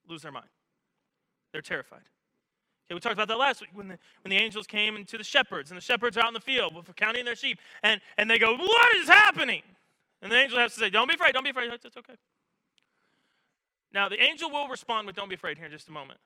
lose 0.08 0.22
their 0.22 0.32
mind. 0.32 0.49
They're 1.52 1.61
terrified. 1.61 2.00
Okay, 2.87 2.94
we 2.94 3.00
talked 3.00 3.12
about 3.12 3.28
that 3.28 3.38
last 3.38 3.61
week 3.61 3.70
when 3.75 3.88
the, 3.88 3.99
when 4.25 4.31
the 4.31 4.37
angels 4.37 4.66
came 4.66 4.97
into 4.97 5.18
the 5.18 5.25
shepherds, 5.25 5.71
and 5.71 5.76
the 5.76 5.83
shepherds 5.83 6.16
are 6.16 6.21
out 6.21 6.28
in 6.28 6.35
the 6.35 6.40
field 6.40 6.75
counting 6.97 7.25
their 7.25 7.37
sheep, 7.37 7.59
and, 7.83 8.00
and 8.16 8.30
they 8.30 8.38
go, 8.38 8.56
What 8.56 8.97
is 8.97 9.09
happening? 9.09 9.62
And 10.23 10.33
the 10.33 10.37
angel 10.37 10.59
has 10.59 10.75
to 10.75 10.80
say, 10.80 10.90
Don't 10.90 11.09
be 11.09 11.14
afraid, 11.14 11.35
don't 11.35 11.44
be 11.44 11.50
afraid. 11.50 11.71
It's 11.73 11.97
okay. 11.97 12.14
Now, 13.92 14.09
the 14.09 14.21
angel 14.23 14.50
will 14.50 14.68
respond 14.68 15.06
with, 15.06 15.16
Don't 15.16 15.28
be 15.28 15.35
afraid 15.35 15.59
here 15.59 15.66
in 15.66 15.73
just 15.73 15.88
a 15.88 15.92
moment. 15.92 16.18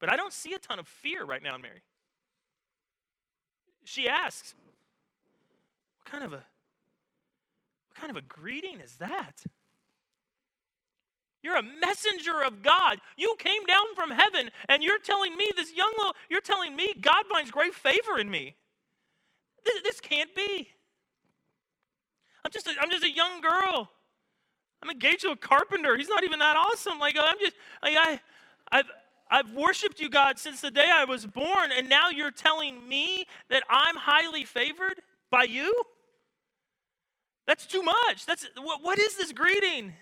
But 0.00 0.10
I 0.10 0.16
don't 0.16 0.32
see 0.32 0.54
a 0.54 0.58
ton 0.58 0.78
of 0.78 0.88
fear 0.88 1.24
right 1.24 1.42
now 1.42 1.54
in 1.54 1.62
Mary. 1.62 1.82
She 3.84 4.08
asks, 4.08 4.54
What 5.98 6.10
kind 6.10 6.24
of 6.24 6.32
a 6.32 6.36
what 6.36 7.96
kind 7.96 8.10
of 8.10 8.16
a 8.16 8.22
greeting 8.22 8.80
is 8.80 8.96
that? 8.96 9.44
You're 11.42 11.56
a 11.56 11.62
messenger 11.62 12.42
of 12.44 12.62
God. 12.62 13.00
You 13.16 13.34
came 13.38 13.64
down 13.64 13.94
from 13.94 14.10
heaven 14.10 14.50
and 14.68 14.82
you're 14.82 14.98
telling 14.98 15.36
me, 15.36 15.50
this 15.56 15.74
young 15.74 15.90
little, 15.96 16.14
you're 16.28 16.42
telling 16.42 16.76
me 16.76 16.92
God 17.00 17.24
finds 17.32 17.50
great 17.50 17.74
favor 17.74 18.18
in 18.18 18.30
me. 18.30 18.56
This, 19.64 19.82
this 19.82 20.00
can't 20.00 20.34
be. 20.34 20.68
I'm 22.44 22.50
just, 22.50 22.66
a, 22.66 22.72
I'm 22.80 22.90
just 22.90 23.04
a 23.04 23.10
young 23.10 23.40
girl. 23.40 23.90
I'm 24.82 24.90
engaged 24.90 25.22
to 25.22 25.30
a 25.30 25.36
carpenter. 25.36 25.96
He's 25.96 26.08
not 26.08 26.24
even 26.24 26.38
that 26.38 26.56
awesome. 26.56 26.98
Like 26.98 27.16
I'm 27.18 27.38
just, 27.38 27.54
like 27.82 27.96
I, 27.98 28.20
I've, 28.70 28.90
I've 29.30 29.52
worshiped 29.52 30.00
you, 30.00 30.10
God, 30.10 30.38
since 30.38 30.60
the 30.60 30.70
day 30.70 30.88
I 30.92 31.04
was 31.04 31.24
born, 31.24 31.70
and 31.76 31.88
now 31.88 32.10
you're 32.10 32.32
telling 32.32 32.86
me 32.88 33.26
that 33.48 33.62
I'm 33.70 33.96
highly 33.96 34.44
favored 34.44 35.00
by 35.30 35.44
you? 35.44 35.72
That's 37.46 37.66
too 37.66 37.82
much. 37.82 38.26
That's 38.26 38.46
what, 38.56 38.82
what 38.82 38.98
is 38.98 39.16
this 39.16 39.32
greeting? 39.32 39.92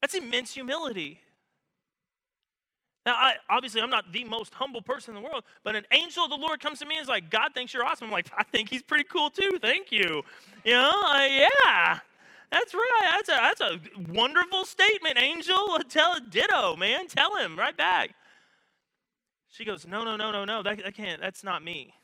That's 0.00 0.14
immense 0.14 0.54
humility. 0.54 1.20
Now, 3.06 3.14
I, 3.14 3.34
obviously, 3.50 3.82
I'm 3.82 3.90
not 3.90 4.12
the 4.12 4.24
most 4.24 4.54
humble 4.54 4.80
person 4.80 5.14
in 5.14 5.22
the 5.22 5.28
world, 5.28 5.44
but 5.62 5.76
an 5.76 5.84
angel 5.92 6.24
of 6.24 6.30
the 6.30 6.36
Lord 6.36 6.60
comes 6.60 6.78
to 6.78 6.86
me 6.86 6.96
and 6.96 7.02
is 7.02 7.08
like, 7.08 7.30
God 7.30 7.52
thinks 7.52 7.74
you're 7.74 7.84
awesome. 7.84 8.06
I'm 8.06 8.12
like, 8.12 8.30
I 8.36 8.44
think 8.44 8.70
he's 8.70 8.82
pretty 8.82 9.04
cool 9.04 9.28
too. 9.28 9.58
Thank 9.60 9.92
you. 9.92 10.22
You 10.64 10.72
know, 10.72 11.02
yeah. 11.04 12.00
That's 12.50 12.74
right. 12.74 13.10
That's 13.26 13.28
a, 13.28 13.32
that's 13.32 13.60
a 13.60 14.12
wonderful 14.12 14.64
statement, 14.64 15.18
Angel. 15.20 15.78
Tell 15.88 16.18
ditto, 16.30 16.76
man. 16.76 17.08
Tell 17.08 17.36
him 17.36 17.58
right 17.58 17.76
back. 17.76 18.14
She 19.50 19.64
goes, 19.64 19.86
No, 19.86 20.04
no, 20.04 20.16
no, 20.16 20.32
no, 20.32 20.44
no. 20.44 20.62
That, 20.62 20.82
that 20.84 20.94
can't. 20.94 21.20
That's 21.20 21.44
not 21.44 21.64
me. 21.64 21.94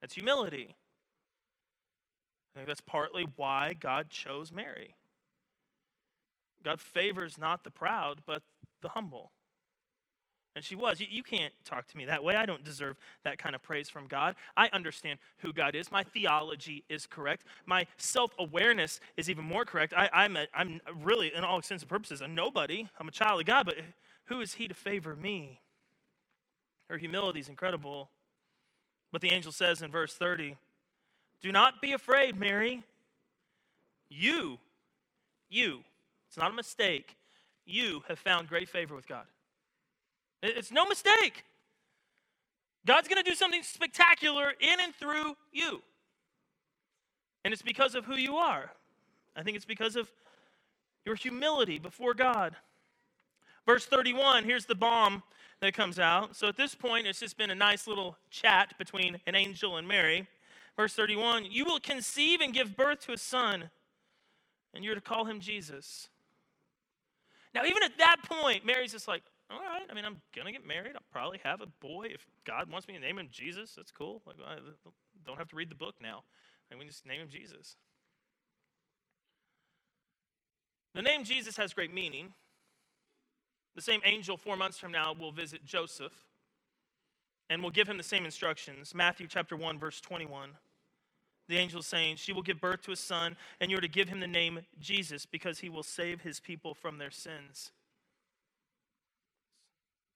That's 0.00 0.14
humility. 0.14 0.76
I 2.54 2.58
think 2.58 2.68
that's 2.68 2.80
partly 2.80 3.26
why 3.36 3.74
God 3.78 4.10
chose 4.10 4.52
Mary. 4.52 4.94
God 6.64 6.80
favors 6.80 7.38
not 7.38 7.64
the 7.64 7.70
proud, 7.70 8.20
but 8.26 8.42
the 8.82 8.90
humble. 8.90 9.32
And 10.58 10.64
she 10.64 10.74
was. 10.74 10.98
You, 10.98 11.06
you, 11.08 11.22
can't 11.22 11.52
talk 11.64 11.86
to 11.86 11.96
me 11.96 12.04
that 12.06 12.24
way. 12.24 12.34
I 12.34 12.44
don't 12.44 12.64
deserve 12.64 12.96
that 13.22 13.38
kind 13.38 13.54
of 13.54 13.62
praise 13.62 13.88
from 13.88 14.08
God. 14.08 14.34
I 14.56 14.68
understand 14.72 15.20
who 15.38 15.52
God 15.52 15.76
is. 15.76 15.92
My 15.92 16.02
theology 16.02 16.82
is 16.88 17.06
correct. 17.06 17.44
My 17.64 17.86
self 17.96 18.32
awareness 18.40 18.98
is 19.16 19.30
even 19.30 19.44
more 19.44 19.64
correct. 19.64 19.94
I, 19.96 20.10
I'm, 20.12 20.36
a, 20.36 20.48
I'm 20.52 20.80
really, 21.00 21.32
in 21.32 21.44
all 21.44 21.58
extents 21.58 21.84
and 21.84 21.88
purposes, 21.88 22.22
a 22.22 22.26
nobody. 22.26 22.88
I'm 22.98 23.06
a 23.06 23.12
child 23.12 23.38
of 23.38 23.46
God, 23.46 23.66
but 23.66 23.76
who 24.24 24.40
is 24.40 24.54
He 24.54 24.66
to 24.66 24.74
favor 24.74 25.14
me? 25.14 25.60
Her 26.90 26.98
humility 26.98 27.38
is 27.38 27.48
incredible. 27.48 28.10
But 29.12 29.20
the 29.20 29.30
angel 29.30 29.52
says 29.52 29.80
in 29.80 29.92
verse 29.92 30.14
30 30.14 30.56
Do 31.40 31.52
not 31.52 31.80
be 31.80 31.92
afraid, 31.92 32.36
Mary. 32.36 32.82
You, 34.10 34.58
you, 35.48 35.84
it's 36.26 36.36
not 36.36 36.50
a 36.50 36.54
mistake, 36.54 37.16
you 37.64 38.02
have 38.08 38.18
found 38.18 38.48
great 38.48 38.68
favor 38.68 38.96
with 38.96 39.06
God. 39.06 39.26
It's 40.42 40.70
no 40.70 40.86
mistake. 40.86 41.44
God's 42.86 43.08
going 43.08 43.22
to 43.22 43.28
do 43.28 43.34
something 43.34 43.62
spectacular 43.62 44.52
in 44.60 44.80
and 44.80 44.94
through 44.94 45.36
you. 45.52 45.82
And 47.44 47.52
it's 47.52 47.62
because 47.62 47.94
of 47.94 48.04
who 48.04 48.16
you 48.16 48.36
are. 48.36 48.70
I 49.36 49.42
think 49.42 49.56
it's 49.56 49.66
because 49.66 49.96
of 49.96 50.10
your 51.04 51.14
humility 51.14 51.78
before 51.78 52.14
God. 52.14 52.56
Verse 53.66 53.84
31, 53.86 54.44
here's 54.44 54.64
the 54.64 54.74
bomb 54.74 55.22
that 55.60 55.74
comes 55.74 55.98
out. 55.98 56.36
So 56.36 56.48
at 56.48 56.56
this 56.56 56.74
point, 56.74 57.06
it's 57.06 57.20
just 57.20 57.36
been 57.36 57.50
a 57.50 57.54
nice 57.54 57.86
little 57.86 58.16
chat 58.30 58.74
between 58.78 59.18
an 59.26 59.34
angel 59.34 59.76
and 59.76 59.86
Mary. 59.86 60.26
Verse 60.76 60.94
31 60.94 61.46
You 61.50 61.64
will 61.64 61.80
conceive 61.80 62.40
and 62.40 62.54
give 62.54 62.76
birth 62.76 63.00
to 63.06 63.12
a 63.12 63.18
son, 63.18 63.70
and 64.72 64.84
you're 64.84 64.94
to 64.94 65.00
call 65.00 65.24
him 65.24 65.40
Jesus. 65.40 66.08
Now, 67.54 67.64
even 67.64 67.82
at 67.82 67.98
that 67.98 68.18
point, 68.24 68.64
Mary's 68.64 68.92
just 68.92 69.08
like, 69.08 69.22
all 69.50 69.58
right, 69.58 69.86
I 69.90 69.94
mean, 69.94 70.04
I'm 70.04 70.20
to 70.34 70.52
get 70.52 70.66
married. 70.66 70.92
I'll 70.94 71.02
probably 71.10 71.40
have 71.42 71.60
a 71.60 71.66
boy. 71.80 72.08
If 72.12 72.26
God 72.44 72.70
wants 72.70 72.86
me 72.86 72.94
to 72.94 73.00
name 73.00 73.18
him 73.18 73.28
Jesus, 73.30 73.74
that's 73.74 73.90
cool. 73.90 74.22
Like, 74.26 74.36
I 74.46 74.56
don't 75.26 75.38
have 75.38 75.48
to 75.48 75.56
read 75.56 75.70
the 75.70 75.74
book 75.74 75.94
now. 76.02 76.24
And 76.70 76.78
we 76.78 76.86
just 76.86 77.06
name 77.06 77.22
him 77.22 77.28
Jesus. 77.28 77.76
The 80.94 81.02
name 81.02 81.24
Jesus 81.24 81.56
has 81.56 81.72
great 81.72 81.94
meaning. 81.94 82.34
The 83.74 83.82
same 83.82 84.00
angel, 84.04 84.36
four 84.36 84.56
months 84.56 84.78
from 84.78 84.92
now, 84.92 85.14
will 85.18 85.32
visit 85.32 85.64
Joseph 85.64 86.12
and 87.48 87.62
will 87.62 87.70
give 87.70 87.88
him 87.88 87.96
the 87.96 88.02
same 88.02 88.24
instructions. 88.24 88.94
Matthew 88.94 89.26
chapter 89.28 89.56
1, 89.56 89.78
verse 89.78 90.00
21. 90.00 90.50
The 91.48 91.56
angel 91.56 91.80
is 91.80 91.86
saying, 91.86 92.16
She 92.16 92.32
will 92.32 92.42
give 92.42 92.60
birth 92.60 92.82
to 92.82 92.92
a 92.92 92.96
son, 92.96 93.36
and 93.60 93.70
you're 93.70 93.80
to 93.80 93.88
give 93.88 94.08
him 94.08 94.20
the 94.20 94.26
name 94.26 94.60
Jesus 94.78 95.24
because 95.24 95.60
he 95.60 95.70
will 95.70 95.82
save 95.82 96.20
his 96.20 96.40
people 96.40 96.74
from 96.74 96.98
their 96.98 97.10
sins. 97.10 97.72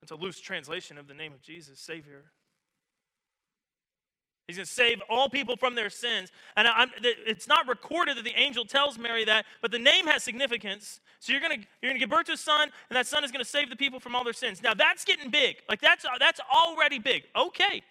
It's 0.03 0.11
a 0.11 0.17
loose 0.17 0.41
translation 0.41 0.99
of 0.99 1.07
the 1.07 1.15
name 1.15 1.33
of 1.33 1.41
Jesus, 1.43 1.79
Savior. 1.79 2.25
He's 4.49 4.57
going 4.57 4.67
to 4.67 4.73
save 4.73 5.01
all 5.09 5.29
people 5.29 5.57
from 5.57 5.77
their 5.77 5.89
sins. 5.89 6.31
And 6.57 6.67
I'm, 6.67 6.91
it's 7.03 7.47
not 7.47 7.69
recorded 7.69 8.17
that 8.17 8.25
the 8.25 8.35
angel 8.37 8.65
tells 8.65 8.99
Mary 8.99 9.25
that, 9.25 9.47
but 9.61 9.71
the 9.71 9.79
name 9.79 10.07
has 10.07 10.25
significance. 10.25 11.01
So 11.21 11.33
you're 11.33 11.41
going 11.41 11.61
to 11.61 11.67
you're 11.81 11.91
going 11.91 11.95
to 11.95 12.01
give 12.01 12.11
birth 12.11 12.27
to 12.27 12.33
a 12.33 12.37
son, 12.37 12.71
and 12.91 12.97
that 12.97 13.07
son 13.07 13.23
is 13.23 13.31
going 13.31 13.45
to 13.45 13.49
save 13.49 13.71
the 13.71 13.77
people 13.77 14.01
from 14.01 14.17
all 14.17 14.25
their 14.25 14.33
sins. 14.33 14.61
Now 14.61 14.75
that's 14.75 15.05
getting 15.05 15.31
big. 15.31 15.57
Like 15.69 15.81
that's 15.81 16.05
that's 16.19 16.41
already 16.53 16.99
big. 16.99 17.23
Okay, 17.37 17.83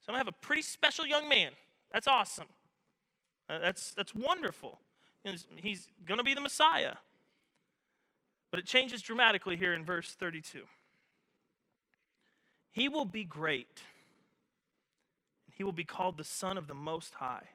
so 0.00 0.08
I'm 0.08 0.14
going 0.14 0.14
to 0.14 0.18
have 0.18 0.28
a 0.28 0.46
pretty 0.46 0.62
special 0.62 1.04
young 1.04 1.28
man. 1.28 1.50
That's 1.92 2.06
awesome. 2.06 2.46
Uh, 3.50 3.58
that's 3.58 3.90
that's 3.92 4.14
wonderful. 4.14 4.78
He's 5.56 5.88
going 6.06 6.18
to 6.18 6.24
be 6.24 6.34
the 6.34 6.40
Messiah. 6.40 6.94
But 8.50 8.60
it 8.60 8.66
changes 8.66 9.02
dramatically 9.02 9.56
here 9.56 9.74
in 9.74 9.84
verse 9.84 10.14
32. 10.14 10.60
He 12.78 12.88
will 12.88 13.04
be 13.04 13.24
great. 13.24 13.82
He 15.56 15.64
will 15.64 15.72
be 15.72 15.82
called 15.82 16.16
the 16.16 16.22
Son 16.22 16.56
of 16.56 16.68
the 16.68 16.74
Most 16.74 17.14
High. 17.14 17.48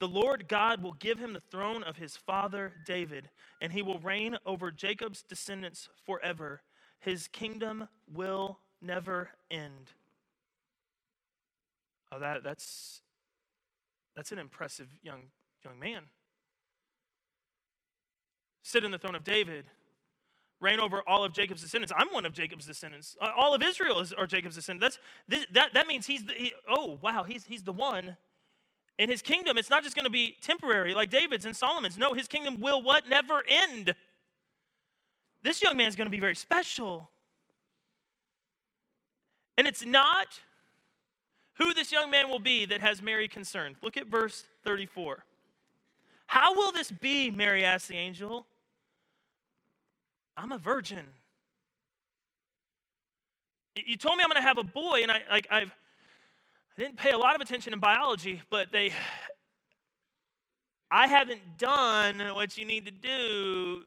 The 0.00 0.08
Lord 0.08 0.48
God 0.48 0.82
will 0.82 0.94
give 0.94 1.18
him 1.18 1.34
the 1.34 1.42
throne 1.50 1.82
of 1.82 1.98
his 1.98 2.16
father 2.16 2.72
David, 2.86 3.28
and 3.60 3.70
he 3.74 3.82
will 3.82 3.98
reign 3.98 4.38
over 4.46 4.70
Jacob's 4.70 5.22
descendants 5.22 5.90
forever. 6.06 6.62
His 6.98 7.28
kingdom 7.28 7.88
will 8.10 8.58
never 8.80 9.28
end. 9.50 9.92
Oh, 12.10 12.18
that, 12.18 12.42
that's, 12.42 13.02
that's 14.16 14.32
an 14.32 14.38
impressive 14.38 14.88
young, 15.02 15.24
young 15.62 15.78
man. 15.78 16.04
Sit 18.62 18.82
in 18.82 18.92
the 18.92 18.98
throne 18.98 19.14
of 19.14 19.24
David 19.24 19.66
reign 20.60 20.80
over 20.80 21.02
all 21.06 21.24
of 21.24 21.32
Jacob's 21.32 21.62
descendants. 21.62 21.92
I'm 21.96 22.08
one 22.08 22.24
of 22.24 22.32
Jacob's 22.32 22.66
descendants. 22.66 23.16
Uh, 23.20 23.30
all 23.36 23.54
of 23.54 23.62
Israel 23.62 24.00
is, 24.00 24.12
are 24.12 24.26
Jacob's 24.26 24.56
descendants. 24.56 24.98
That's, 25.28 25.42
this, 25.42 25.46
that, 25.52 25.74
that 25.74 25.86
means 25.86 26.06
he's 26.06 26.24
the, 26.24 26.32
he, 26.32 26.52
oh, 26.68 26.98
wow, 27.02 27.22
he's, 27.22 27.44
he's 27.44 27.62
the 27.62 27.72
one. 27.72 28.16
In 28.98 29.08
his 29.08 29.22
kingdom, 29.22 29.58
it's 29.58 29.70
not 29.70 29.82
just 29.82 29.96
going 29.96 30.04
to 30.04 30.10
be 30.10 30.36
temporary 30.40 30.94
like 30.94 31.10
David's 31.10 31.44
and 31.44 31.56
Solomon's. 31.56 31.98
No, 31.98 32.14
his 32.14 32.28
kingdom 32.28 32.60
will 32.60 32.82
what? 32.82 33.08
Never 33.08 33.42
end. 33.46 33.94
This 35.42 35.62
young 35.62 35.76
man's 35.76 35.96
going 35.96 36.06
to 36.06 36.10
be 36.10 36.20
very 36.20 36.36
special. 36.36 37.10
And 39.58 39.66
it's 39.66 39.84
not 39.84 40.40
who 41.54 41.74
this 41.74 41.92
young 41.92 42.10
man 42.10 42.28
will 42.28 42.38
be 42.38 42.66
that 42.66 42.80
has 42.80 43.02
Mary 43.02 43.28
concerned. 43.28 43.76
Look 43.82 43.96
at 43.96 44.06
verse 44.06 44.44
34. 44.64 45.24
How 46.26 46.54
will 46.54 46.72
this 46.72 46.90
be? 46.90 47.30
Mary 47.30 47.64
asked 47.64 47.88
the 47.88 47.96
angel. 47.96 48.46
I'm 50.36 50.52
a 50.52 50.58
virgin. 50.58 51.06
You 53.76 53.96
told 53.96 54.16
me 54.16 54.24
I'm 54.24 54.30
going 54.30 54.40
to 54.40 54.46
have 54.46 54.58
a 54.58 54.64
boy, 54.64 55.00
and 55.02 55.10
I 55.10 55.22
like 55.30 55.46
I've 55.50 55.72
I 56.76 56.82
didn't 56.82 56.96
pay 56.96 57.10
a 57.10 57.18
lot 57.18 57.34
of 57.34 57.40
attention 57.40 57.72
in 57.72 57.78
biology, 57.78 58.42
but 58.50 58.72
they 58.72 58.92
I 60.90 61.06
haven't 61.06 61.58
done 61.58 62.20
what 62.34 62.56
you 62.56 62.64
need 62.64 62.84
to 62.86 62.92
do 62.92 63.82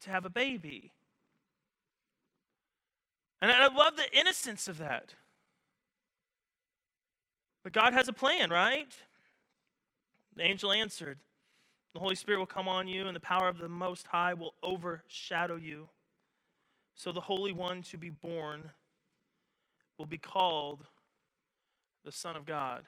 to 0.00 0.10
have 0.10 0.24
a 0.24 0.30
baby. 0.30 0.92
And 3.40 3.50
I 3.50 3.66
love 3.68 3.96
the 3.96 4.18
innocence 4.18 4.68
of 4.68 4.78
that. 4.78 5.14
But 7.62 7.72
God 7.72 7.92
has 7.92 8.08
a 8.08 8.12
plan, 8.12 8.50
right? 8.50 8.92
The 10.36 10.42
angel 10.42 10.72
answered, 10.72 11.18
the 11.98 12.04
Holy 12.04 12.14
Spirit 12.14 12.38
will 12.38 12.46
come 12.46 12.68
on 12.68 12.86
you, 12.86 13.08
and 13.08 13.16
the 13.16 13.20
power 13.20 13.48
of 13.48 13.58
the 13.58 13.68
Most 13.68 14.06
High 14.06 14.32
will 14.32 14.54
overshadow 14.62 15.56
you. 15.56 15.88
So 16.94 17.10
the 17.10 17.20
Holy 17.20 17.50
One 17.50 17.82
to 17.90 17.98
be 17.98 18.08
born 18.08 18.70
will 19.98 20.06
be 20.06 20.16
called 20.16 20.86
the 22.04 22.12
Son 22.12 22.36
of 22.36 22.46
God. 22.46 22.84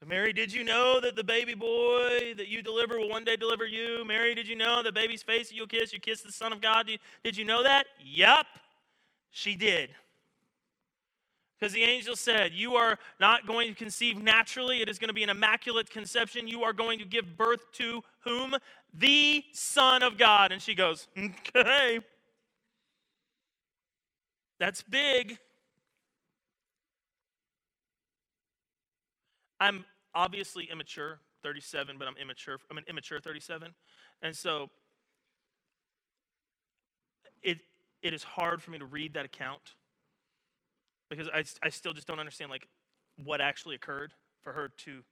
So, 0.00 0.06
Mary, 0.08 0.32
did 0.32 0.50
you 0.50 0.64
know 0.64 0.98
that 0.98 1.14
the 1.14 1.22
baby 1.22 1.52
boy 1.52 2.32
that 2.38 2.48
you 2.48 2.62
deliver 2.62 2.98
will 2.98 3.10
one 3.10 3.24
day 3.24 3.36
deliver 3.36 3.66
you? 3.66 4.02
Mary, 4.06 4.34
did 4.34 4.48
you 4.48 4.56
know 4.56 4.82
the 4.82 4.92
baby's 4.92 5.22
face 5.22 5.50
that 5.50 5.54
you'll 5.54 5.66
kiss, 5.66 5.92
you 5.92 6.00
kiss 6.00 6.22
the 6.22 6.32
Son 6.32 6.54
of 6.54 6.62
God? 6.62 6.90
Did 7.22 7.36
you 7.36 7.44
know 7.44 7.62
that? 7.62 7.84
Yep, 8.02 8.46
she 9.30 9.56
did. 9.56 9.90
Because 11.62 11.74
the 11.74 11.84
angel 11.84 12.16
said, 12.16 12.52
You 12.52 12.74
are 12.74 12.98
not 13.20 13.46
going 13.46 13.68
to 13.68 13.74
conceive 13.76 14.20
naturally. 14.20 14.82
It 14.82 14.88
is 14.88 14.98
going 14.98 15.10
to 15.10 15.14
be 15.14 15.22
an 15.22 15.30
immaculate 15.30 15.88
conception. 15.88 16.48
You 16.48 16.64
are 16.64 16.72
going 16.72 16.98
to 16.98 17.04
give 17.04 17.36
birth 17.36 17.70
to 17.74 18.02
whom? 18.24 18.56
The 18.92 19.44
Son 19.52 20.02
of 20.02 20.18
God. 20.18 20.50
And 20.50 20.60
she 20.60 20.74
goes, 20.74 21.06
Okay. 21.16 22.00
That's 24.58 24.82
big. 24.82 25.38
I'm 29.60 29.84
obviously 30.16 30.68
immature, 30.68 31.20
37, 31.44 31.96
but 31.96 32.08
I'm 32.08 32.16
immature. 32.20 32.58
I'm 32.72 32.78
an 32.78 32.84
immature 32.88 33.20
37. 33.20 33.72
And 34.20 34.34
so 34.34 34.68
it, 37.40 37.58
it 38.02 38.12
is 38.12 38.24
hard 38.24 38.60
for 38.60 38.72
me 38.72 38.80
to 38.80 38.84
read 38.84 39.14
that 39.14 39.24
account 39.24 39.74
because 41.16 41.28
I, 41.28 41.44
I 41.66 41.68
still 41.68 41.92
just 41.92 42.06
don't 42.06 42.18
understand 42.18 42.50
like 42.50 42.66
what 43.22 43.40
actually 43.40 43.74
occurred 43.74 44.12
for 44.42 44.52
her 44.52 44.70
to 44.78 45.02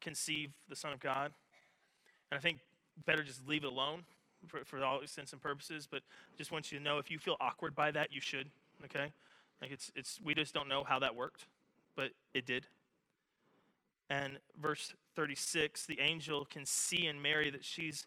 conceive 0.00 0.52
the 0.68 0.76
Son 0.76 0.92
of 0.92 1.00
God. 1.00 1.32
And 2.30 2.38
I 2.38 2.40
think 2.40 2.58
better 3.04 3.22
just 3.22 3.46
leave 3.46 3.64
it 3.64 3.72
alone 3.72 4.04
for, 4.46 4.64
for 4.64 4.82
all 4.84 5.00
intents 5.00 5.32
and 5.32 5.42
purposes. 5.42 5.88
But 5.90 6.02
just 6.38 6.52
want 6.52 6.70
you 6.70 6.78
to 6.78 6.84
know 6.84 6.98
if 6.98 7.10
you 7.10 7.18
feel 7.18 7.36
awkward 7.40 7.74
by 7.74 7.90
that, 7.90 8.12
you 8.12 8.20
should. 8.20 8.48
Okay, 8.84 9.12
like 9.60 9.70
it's 9.70 9.90
it's 9.94 10.20
we 10.24 10.34
just 10.34 10.54
don't 10.54 10.68
know 10.68 10.84
how 10.84 10.98
that 11.00 11.14
worked, 11.14 11.46
but 11.96 12.10
it 12.32 12.46
did. 12.46 12.66
And 14.08 14.38
verse 14.60 14.92
36, 15.14 15.86
the 15.86 16.00
angel 16.00 16.44
can 16.44 16.66
see 16.66 17.06
in 17.06 17.22
Mary 17.22 17.50
that 17.50 17.64
she's 17.64 18.06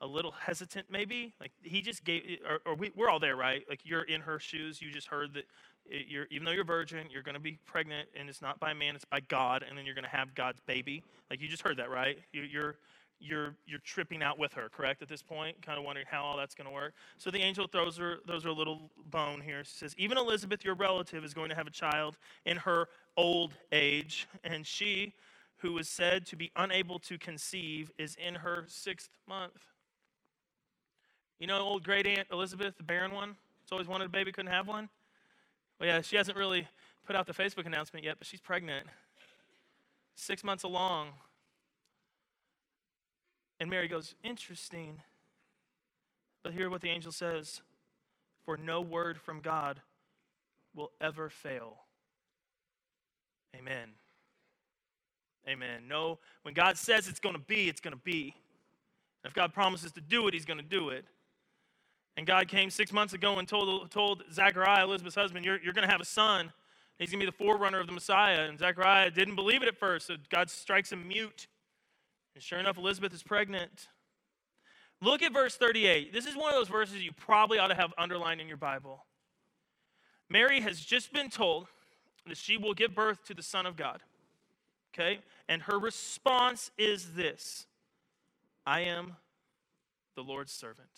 a 0.00 0.06
little 0.06 0.32
hesitant, 0.32 0.86
maybe. 0.90 1.32
Like 1.40 1.52
he 1.62 1.80
just 1.80 2.04
gave, 2.04 2.38
or, 2.48 2.58
or 2.66 2.74
we, 2.74 2.90
we're 2.96 3.08
all 3.08 3.20
there, 3.20 3.36
right? 3.36 3.64
Like 3.68 3.80
you're 3.84 4.02
in 4.02 4.20
her 4.22 4.40
shoes. 4.40 4.82
You 4.82 4.90
just 4.90 5.06
heard 5.06 5.34
that 5.34 5.44
you're, 5.88 6.26
even 6.30 6.44
though 6.44 6.52
you're 6.52 6.64
virgin, 6.64 7.06
you're 7.10 7.22
going 7.22 7.34
to 7.34 7.40
be 7.40 7.58
pregnant, 7.66 8.08
and 8.18 8.28
it's 8.28 8.42
not 8.42 8.58
by 8.60 8.72
man, 8.74 8.94
it's 8.94 9.04
by 9.04 9.20
God, 9.20 9.64
and 9.68 9.76
then 9.76 9.84
you're 9.84 9.94
going 9.94 10.04
to 10.04 10.10
have 10.10 10.34
God's 10.34 10.60
baby. 10.66 11.02
Like 11.30 11.40
you 11.40 11.48
just 11.48 11.62
heard 11.62 11.76
that, 11.78 11.90
right? 11.90 12.18
You, 12.32 12.42
you're 12.42 12.76
you're 13.20 13.54
you're 13.66 13.80
tripping 13.80 14.22
out 14.22 14.38
with 14.38 14.52
her, 14.54 14.68
correct? 14.68 15.02
At 15.02 15.08
this 15.08 15.22
point, 15.22 15.60
kind 15.62 15.78
of 15.78 15.84
wondering 15.84 16.06
how 16.10 16.22
all 16.22 16.36
that's 16.36 16.54
going 16.54 16.66
to 16.68 16.74
work. 16.74 16.94
So 17.18 17.30
the 17.30 17.40
angel 17.40 17.66
throws 17.66 17.96
her 17.98 18.18
throws 18.26 18.44
her 18.44 18.50
a 18.50 18.54
little 18.54 18.90
bone 19.10 19.40
here. 19.40 19.64
She 19.64 19.76
says, 19.76 19.94
"Even 19.98 20.18
Elizabeth, 20.18 20.64
your 20.64 20.74
relative, 20.74 21.24
is 21.24 21.34
going 21.34 21.48
to 21.50 21.54
have 21.54 21.66
a 21.66 21.70
child 21.72 22.16
in 22.46 22.56
her 22.58 22.88
old 23.16 23.54
age, 23.72 24.26
and 24.42 24.66
she, 24.66 25.12
who 25.58 25.72
was 25.72 25.88
said 25.88 26.26
to 26.26 26.36
be 26.36 26.50
unable 26.56 26.98
to 27.00 27.18
conceive, 27.18 27.90
is 27.98 28.16
in 28.16 28.36
her 28.36 28.64
sixth 28.68 29.10
month." 29.28 29.66
You 31.38 31.46
know, 31.46 31.58
old 31.58 31.84
great 31.84 32.06
aunt 32.06 32.28
Elizabeth, 32.32 32.76
the 32.76 32.84
barren 32.84 33.12
one, 33.12 33.36
It's 33.62 33.72
always 33.72 33.88
wanted 33.88 34.06
a 34.06 34.10
baby, 34.10 34.32
couldn't 34.32 34.52
have 34.52 34.68
one. 34.68 34.88
Well, 35.78 35.88
yeah, 35.88 36.00
she 36.00 36.16
hasn't 36.16 36.36
really 36.36 36.68
put 37.06 37.16
out 37.16 37.26
the 37.26 37.32
Facebook 37.32 37.66
announcement 37.66 38.04
yet, 38.04 38.16
but 38.18 38.26
she's 38.26 38.40
pregnant. 38.40 38.86
Six 40.14 40.44
months 40.44 40.62
along. 40.62 41.08
And 43.60 43.68
Mary 43.68 43.88
goes, 43.88 44.14
Interesting. 44.22 45.00
But 46.42 46.52
hear 46.52 46.68
what 46.68 46.82
the 46.82 46.90
angel 46.90 47.12
says 47.12 47.62
For 48.44 48.56
no 48.56 48.80
word 48.80 49.18
from 49.18 49.40
God 49.40 49.80
will 50.74 50.90
ever 51.00 51.30
fail. 51.30 51.78
Amen. 53.56 53.90
Amen. 55.48 55.82
No, 55.88 56.18
when 56.42 56.54
God 56.54 56.76
says 56.76 57.06
it's 57.06 57.20
going 57.20 57.34
to 57.34 57.40
be, 57.40 57.68
it's 57.68 57.80
going 57.80 57.92
to 57.94 58.02
be. 58.02 58.34
If 59.24 59.34
God 59.34 59.52
promises 59.52 59.92
to 59.92 60.00
do 60.00 60.26
it, 60.26 60.34
He's 60.34 60.44
going 60.44 60.58
to 60.58 60.64
do 60.64 60.88
it. 60.90 61.04
And 62.16 62.26
God 62.26 62.48
came 62.48 62.70
six 62.70 62.92
months 62.92 63.12
ago 63.12 63.38
and 63.38 63.48
told, 63.48 63.90
told 63.90 64.22
Zechariah, 64.32 64.84
Elizabeth's 64.84 65.16
husband, 65.16 65.44
You're, 65.44 65.60
you're 65.60 65.72
going 65.72 65.86
to 65.86 65.90
have 65.90 66.00
a 66.00 66.06
son. 66.06 66.52
He's 66.98 67.10
going 67.10 67.20
to 67.20 67.26
be 67.26 67.30
the 67.30 67.36
forerunner 67.36 67.80
of 67.80 67.86
the 67.86 67.92
Messiah. 67.92 68.42
And 68.48 68.58
Zechariah 68.58 69.10
didn't 69.10 69.34
believe 69.34 69.62
it 69.62 69.68
at 69.68 69.76
first, 69.76 70.06
so 70.06 70.14
God 70.30 70.48
strikes 70.48 70.92
him 70.92 71.08
mute. 71.08 71.48
And 72.34 72.42
sure 72.42 72.58
enough, 72.58 72.78
Elizabeth 72.78 73.12
is 73.12 73.22
pregnant. 73.22 73.88
Look 75.02 75.22
at 75.22 75.32
verse 75.32 75.56
38. 75.56 76.12
This 76.12 76.26
is 76.26 76.36
one 76.36 76.50
of 76.50 76.54
those 76.54 76.68
verses 76.68 77.02
you 77.02 77.12
probably 77.12 77.58
ought 77.58 77.68
to 77.68 77.74
have 77.74 77.92
underlined 77.98 78.40
in 78.40 78.48
your 78.48 78.56
Bible. 78.56 79.04
Mary 80.30 80.60
has 80.60 80.80
just 80.80 81.12
been 81.12 81.30
told 81.30 81.66
that 82.26 82.36
she 82.36 82.56
will 82.56 82.74
give 82.74 82.94
birth 82.94 83.24
to 83.24 83.34
the 83.34 83.42
Son 83.42 83.66
of 83.66 83.76
God. 83.76 84.02
Okay? 84.94 85.20
And 85.48 85.62
her 85.62 85.78
response 85.78 86.70
is 86.78 87.14
this 87.14 87.66
I 88.64 88.80
am 88.80 89.16
the 90.16 90.22
Lord's 90.22 90.52
servant. 90.52 90.88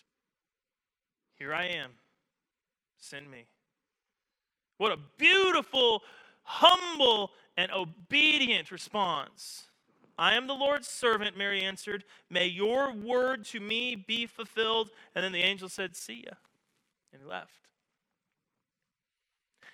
Here 1.37 1.55
I 1.55 1.67
am. 1.67 1.91
Send 2.99 3.31
me. 3.31 3.47
What 4.79 4.93
a 4.93 4.99
beautiful, 5.19 6.03
humble, 6.43 7.31
and 7.57 7.71
obedient 7.73 8.71
response. 8.71 9.65
I 10.19 10.35
am 10.35 10.47
the 10.47 10.55
Lord's 10.55 10.89
servant, 10.89 11.37
Mary 11.37 11.63
answered. 11.63 12.05
May 12.31 12.47
your 12.47 12.93
word 12.93 13.45
to 13.47 13.61
me 13.61 13.95
be 13.95 14.27
fulfilled. 14.27 14.91
And 15.15 15.23
then 15.25 15.33
the 15.33 15.43
angel 15.43 15.69
said, 15.69 15.95
See 15.95 16.25
ya. 16.27 16.33
And 17.13 17.23
he 17.23 17.29
left. 17.29 17.51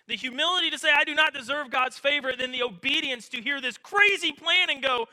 The 0.08 0.16
humility 0.16 0.68
to 0.70 0.78
say, 0.78 0.88
I 0.92 1.04
do 1.04 1.14
not 1.14 1.32
deserve 1.32 1.70
God's 1.70 1.96
favor, 1.96 2.32
then 2.36 2.50
the 2.50 2.64
obedience 2.64 3.28
to 3.30 3.40
hear 3.40 3.60
this 3.60 3.78
crazy 3.78 4.32
plan 4.32 4.68
and 4.68 4.82
go, 4.82 5.06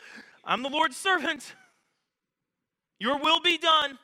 I'm 0.43 0.63
the 0.63 0.69
Lord's 0.69 0.97
servant. 0.97 1.53
Your 2.99 3.19
will 3.19 3.39
be 3.39 3.57
done. 3.57 3.99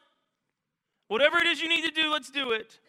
Whatever 1.08 1.38
it 1.38 1.48
is 1.48 1.62
you 1.62 1.70
need 1.70 1.84
to 1.84 1.92
do, 1.92 2.12
let's 2.12 2.30
do 2.30 2.52
it. 2.52 2.80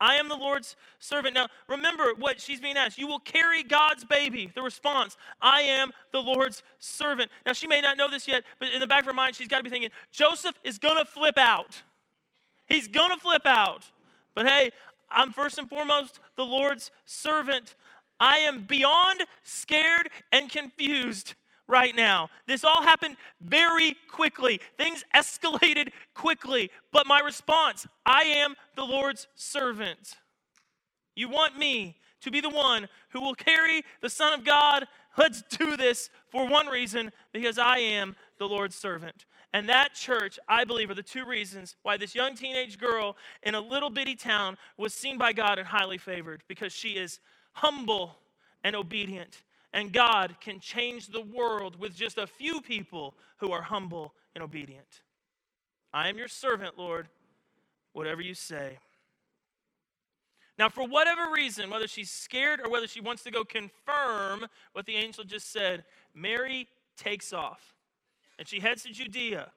I 0.00 0.14
am 0.14 0.28
the 0.28 0.36
Lord's 0.36 0.76
servant. 1.00 1.34
Now, 1.34 1.48
remember 1.68 2.12
what 2.16 2.40
she's 2.40 2.60
being 2.60 2.76
asked. 2.76 2.98
You 2.98 3.08
will 3.08 3.18
carry 3.18 3.64
God's 3.64 4.04
baby. 4.04 4.50
The 4.54 4.62
response, 4.62 5.16
I 5.40 5.62
am 5.62 5.90
the 6.12 6.20
Lord's 6.20 6.62
servant. 6.78 7.30
Now, 7.44 7.52
she 7.52 7.66
may 7.66 7.80
not 7.80 7.96
know 7.96 8.08
this 8.08 8.28
yet, 8.28 8.44
but 8.60 8.68
in 8.72 8.80
the 8.80 8.86
back 8.86 9.00
of 9.00 9.06
her 9.06 9.12
mind, 9.12 9.34
she's 9.34 9.48
got 9.48 9.58
to 9.58 9.64
be 9.64 9.70
thinking, 9.70 9.90
Joseph 10.12 10.54
is 10.62 10.78
going 10.78 10.98
to 10.98 11.04
flip 11.04 11.36
out. 11.36 11.82
He's 12.66 12.86
going 12.86 13.10
to 13.10 13.18
flip 13.18 13.44
out. 13.44 13.90
But 14.34 14.46
hey, 14.46 14.70
I'm 15.10 15.32
first 15.32 15.58
and 15.58 15.68
foremost 15.68 16.20
the 16.36 16.44
Lord's 16.44 16.90
servant. 17.04 17.74
I 18.20 18.38
am 18.38 18.64
beyond 18.64 19.22
scared 19.42 20.10
and 20.30 20.50
confused 20.50 21.34
right 21.68 21.94
now. 21.94 22.30
This 22.46 22.64
all 22.64 22.82
happened 22.82 23.16
very 23.40 23.96
quickly. 24.10 24.60
Things 24.76 25.04
escalated 25.14 25.90
quickly. 26.14 26.70
But 26.92 27.06
my 27.06 27.20
response 27.20 27.86
I 28.04 28.22
am 28.22 28.54
the 28.74 28.84
Lord's 28.84 29.28
servant. 29.36 30.16
You 31.14 31.28
want 31.28 31.58
me 31.58 31.96
to 32.22 32.30
be 32.30 32.40
the 32.40 32.50
one 32.50 32.88
who 33.10 33.20
will 33.20 33.34
carry 33.34 33.82
the 34.00 34.10
Son 34.10 34.32
of 34.32 34.44
God? 34.44 34.86
Let's 35.16 35.42
do 35.42 35.76
this 35.76 36.10
for 36.30 36.48
one 36.48 36.66
reason 36.68 37.12
because 37.32 37.58
I 37.58 37.78
am 37.78 38.16
the 38.38 38.46
Lord's 38.48 38.76
servant. 38.76 39.26
And 39.52 39.68
that 39.68 39.94
church, 39.94 40.38
I 40.46 40.64
believe, 40.64 40.90
are 40.90 40.94
the 40.94 41.02
two 41.02 41.24
reasons 41.24 41.74
why 41.82 41.96
this 41.96 42.14
young 42.14 42.34
teenage 42.34 42.78
girl 42.78 43.16
in 43.42 43.54
a 43.54 43.60
little 43.60 43.90
bitty 43.90 44.14
town 44.14 44.56
was 44.76 44.92
seen 44.92 45.16
by 45.16 45.32
God 45.32 45.58
and 45.58 45.66
highly 45.66 45.98
favored 45.98 46.42
because 46.48 46.72
she 46.72 46.90
is 46.90 47.18
humble 47.52 48.16
and 48.62 48.76
obedient 48.76 49.42
and 49.72 49.92
God 49.92 50.36
can 50.40 50.60
change 50.60 51.08
the 51.08 51.20
world 51.20 51.78
with 51.78 51.94
just 51.94 52.18
a 52.18 52.26
few 52.26 52.60
people 52.60 53.14
who 53.38 53.52
are 53.52 53.62
humble 53.62 54.14
and 54.34 54.42
obedient. 54.42 55.02
I 55.92 56.08
am 56.08 56.18
your 56.18 56.28
servant, 56.28 56.78
Lord, 56.78 57.08
whatever 57.92 58.20
you 58.20 58.34
say. 58.34 58.78
Now, 60.58 60.68
for 60.68 60.86
whatever 60.86 61.30
reason, 61.32 61.70
whether 61.70 61.86
she's 61.86 62.10
scared 62.10 62.60
or 62.60 62.68
whether 62.68 62.88
she 62.88 63.00
wants 63.00 63.22
to 63.22 63.30
go 63.30 63.44
confirm 63.44 64.46
what 64.72 64.86
the 64.86 64.96
angel 64.96 65.22
just 65.22 65.52
said, 65.52 65.84
Mary 66.14 66.66
takes 66.96 67.32
off 67.32 67.74
and 68.38 68.48
she 68.48 68.58
heads 68.60 68.82
to 68.82 68.92
Judea. 68.92 69.50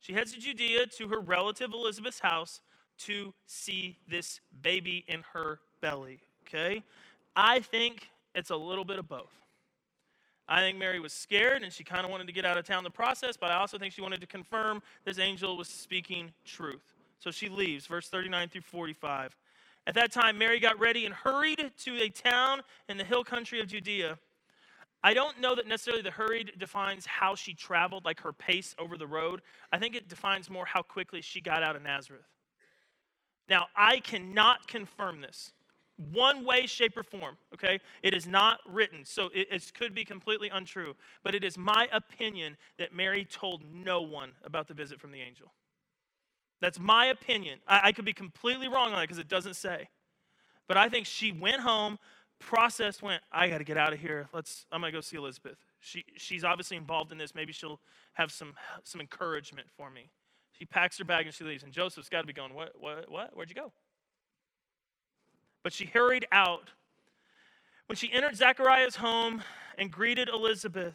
She 0.00 0.12
heads 0.12 0.32
to 0.34 0.40
Judea 0.40 0.86
to 0.98 1.08
her 1.08 1.20
relative 1.20 1.72
Elizabeth's 1.72 2.18
house 2.18 2.60
to 2.98 3.32
see 3.46 3.98
this 4.08 4.40
baby 4.62 5.04
in 5.08 5.22
her 5.32 5.60
belly. 5.80 6.20
Okay? 6.46 6.82
I 7.36 7.60
think 7.60 8.08
it's 8.34 8.50
a 8.50 8.56
little 8.56 8.84
bit 8.84 8.98
of 8.98 9.08
both. 9.08 9.32
I 10.46 10.60
think 10.60 10.78
Mary 10.78 11.00
was 11.00 11.12
scared 11.12 11.62
and 11.62 11.72
she 11.72 11.84
kind 11.84 12.04
of 12.04 12.10
wanted 12.10 12.26
to 12.26 12.32
get 12.32 12.44
out 12.44 12.58
of 12.58 12.66
town 12.66 12.84
the 12.84 12.90
process, 12.90 13.36
but 13.36 13.50
I 13.50 13.56
also 13.56 13.78
think 13.78 13.94
she 13.94 14.02
wanted 14.02 14.20
to 14.20 14.26
confirm 14.26 14.82
this 15.04 15.18
angel 15.18 15.56
was 15.56 15.68
speaking 15.68 16.32
truth. 16.44 16.82
So 17.18 17.30
she 17.30 17.48
leaves, 17.48 17.86
verse 17.86 18.08
39 18.08 18.48
through 18.48 18.60
45. 18.60 19.36
At 19.86 19.94
that 19.94 20.12
time, 20.12 20.38
Mary 20.38 20.60
got 20.60 20.78
ready 20.78 21.06
and 21.06 21.14
hurried 21.14 21.70
to 21.84 22.02
a 22.02 22.08
town 22.08 22.62
in 22.88 22.98
the 22.98 23.04
hill 23.04 23.24
country 23.24 23.60
of 23.60 23.68
Judea. 23.68 24.18
I 25.02 25.12
don't 25.12 25.38
know 25.40 25.54
that 25.54 25.66
necessarily 25.66 26.02
the 26.02 26.10
hurried 26.10 26.52
defines 26.58 27.04
how 27.04 27.34
she 27.34 27.52
traveled, 27.52 28.06
like 28.06 28.20
her 28.20 28.32
pace 28.32 28.74
over 28.78 28.96
the 28.96 29.06
road. 29.06 29.42
I 29.70 29.78
think 29.78 29.94
it 29.94 30.08
defines 30.08 30.48
more 30.48 30.64
how 30.64 30.80
quickly 30.80 31.20
she 31.20 31.42
got 31.42 31.62
out 31.62 31.76
of 31.76 31.82
Nazareth. 31.82 32.24
Now, 33.48 33.66
I 33.76 34.00
cannot 34.00 34.66
confirm 34.66 35.20
this 35.20 35.52
one 35.96 36.44
way, 36.44 36.66
shape, 36.66 36.96
or 36.96 37.02
form, 37.02 37.36
okay? 37.54 37.78
It 38.02 38.14
is 38.14 38.26
not 38.26 38.60
written, 38.68 39.04
so 39.04 39.30
it, 39.34 39.48
it, 39.50 39.72
could 39.74 39.94
be 39.94 40.04
completely 40.04 40.48
untrue. 40.48 40.94
But 41.22 41.34
it 41.34 41.44
is 41.44 41.56
my 41.56 41.88
opinion 41.92 42.56
that 42.78 42.94
Mary 42.94 43.24
told 43.24 43.62
no 43.72 44.02
one 44.02 44.32
about 44.44 44.66
the 44.66 44.74
visit 44.74 45.00
from 45.00 45.12
the 45.12 45.20
angel. 45.20 45.52
That's 46.60 46.80
my 46.80 47.06
opinion. 47.06 47.60
I, 47.68 47.80
I 47.84 47.92
could 47.92 48.04
be 48.04 48.12
completely 48.12 48.68
wrong 48.68 48.92
on 48.92 49.00
it 49.00 49.04
because 49.04 49.18
it 49.18 49.28
doesn't 49.28 49.54
say. 49.54 49.88
But 50.66 50.76
I 50.76 50.88
think 50.88 51.06
she 51.06 51.30
went 51.30 51.60
home, 51.60 51.98
processed, 52.40 53.02
went, 53.02 53.22
I 53.30 53.48
got 53.48 53.58
to 53.58 53.64
get 53.64 53.76
out 53.76 53.92
of 53.92 54.00
here. 54.00 54.28
Let's, 54.32 54.66
I'm 54.72 54.82
to 54.82 54.90
go 54.90 55.00
see 55.00 55.16
Elizabeth. 55.16 55.58
She, 55.80 56.04
she's 56.16 56.42
obviously 56.42 56.76
involved 56.76 57.12
in 57.12 57.18
this. 57.18 57.34
Maybe 57.34 57.52
she'll 57.52 57.80
have 58.14 58.32
some, 58.32 58.54
some 58.82 59.00
encouragement 59.00 59.68
for 59.76 59.90
me. 59.90 60.10
She 60.52 60.64
packs 60.64 60.98
her 60.98 61.04
bag 61.04 61.26
and 61.26 61.34
she 61.34 61.44
leaves. 61.44 61.62
And 61.62 61.72
Joseph's 61.72 62.08
got 62.08 62.22
to 62.22 62.26
be 62.26 62.32
going, 62.32 62.54
What, 62.54 62.72
what, 62.80 63.10
what? 63.10 63.36
Where'd 63.36 63.48
you 63.48 63.54
go? 63.54 63.72
But 65.64 65.72
she 65.72 65.86
hurried 65.86 66.26
out. 66.30 66.70
When 67.86 67.96
she 67.96 68.12
entered 68.12 68.36
Zechariah's 68.36 68.96
home 68.96 69.42
and 69.76 69.90
greeted 69.90 70.28
Elizabeth, 70.28 70.94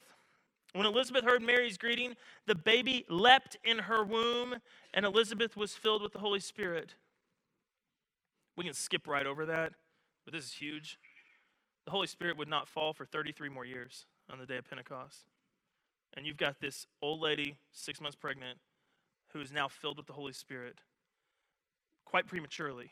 when 0.73 0.85
Elizabeth 0.85 1.25
heard 1.25 1.41
Mary's 1.41 1.77
greeting, 1.77 2.15
the 2.45 2.55
baby 2.55 3.05
leapt 3.09 3.57
in 3.63 3.79
her 3.79 4.03
womb, 4.03 4.55
and 4.93 5.05
Elizabeth 5.05 5.57
was 5.57 5.73
filled 5.73 6.03
with 6.03 6.13
the 6.13 6.19
Holy 6.19 6.39
Spirit. 6.39 6.93
We 8.55 8.63
can 8.63 8.73
skip 8.73 9.07
right 9.07 9.25
over 9.25 9.45
that, 9.47 9.73
but 10.25 10.33
this 10.33 10.45
is 10.45 10.53
huge. 10.53 10.99
The 11.85 11.91
Holy 11.91 12.07
Spirit 12.07 12.37
would 12.37 12.47
not 12.47 12.67
fall 12.67 12.93
for 12.93 13.05
33 13.05 13.49
more 13.49 13.65
years 13.65 14.05
on 14.31 14.37
the 14.37 14.45
day 14.45 14.57
of 14.57 14.69
Pentecost. 14.69 15.25
And 16.15 16.25
you've 16.25 16.37
got 16.37 16.59
this 16.59 16.85
old 17.01 17.19
lady, 17.19 17.57
six 17.71 17.99
months 17.99 18.15
pregnant, 18.15 18.59
who 19.33 19.41
is 19.41 19.51
now 19.51 19.67
filled 19.67 19.97
with 19.97 20.05
the 20.05 20.13
Holy 20.13 20.33
Spirit 20.33 20.81
quite 22.05 22.27
prematurely. 22.27 22.91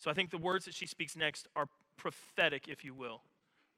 So 0.00 0.10
I 0.10 0.14
think 0.14 0.30
the 0.30 0.38
words 0.38 0.64
that 0.64 0.74
she 0.74 0.86
speaks 0.86 1.14
next 1.14 1.46
are 1.54 1.68
prophetic, 1.96 2.68
if 2.68 2.84
you 2.84 2.94
will. 2.94 3.20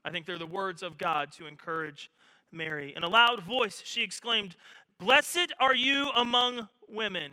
I 0.05 0.11
think 0.11 0.25
they're 0.25 0.39
the 0.39 0.47
words 0.47 0.83
of 0.83 0.97
God 0.97 1.33
to 1.33 1.47
encourage 1.47 2.11
Mary. 2.53 2.95
In 2.97 3.03
a 3.03 3.09
loud 3.09 3.43
voice, 3.43 3.83
she 3.85 4.03
exclaimed, 4.03 4.57
Blessed 4.99 5.53
are 5.59 5.75
you 5.75 6.11
among 6.17 6.69
women. 6.89 7.33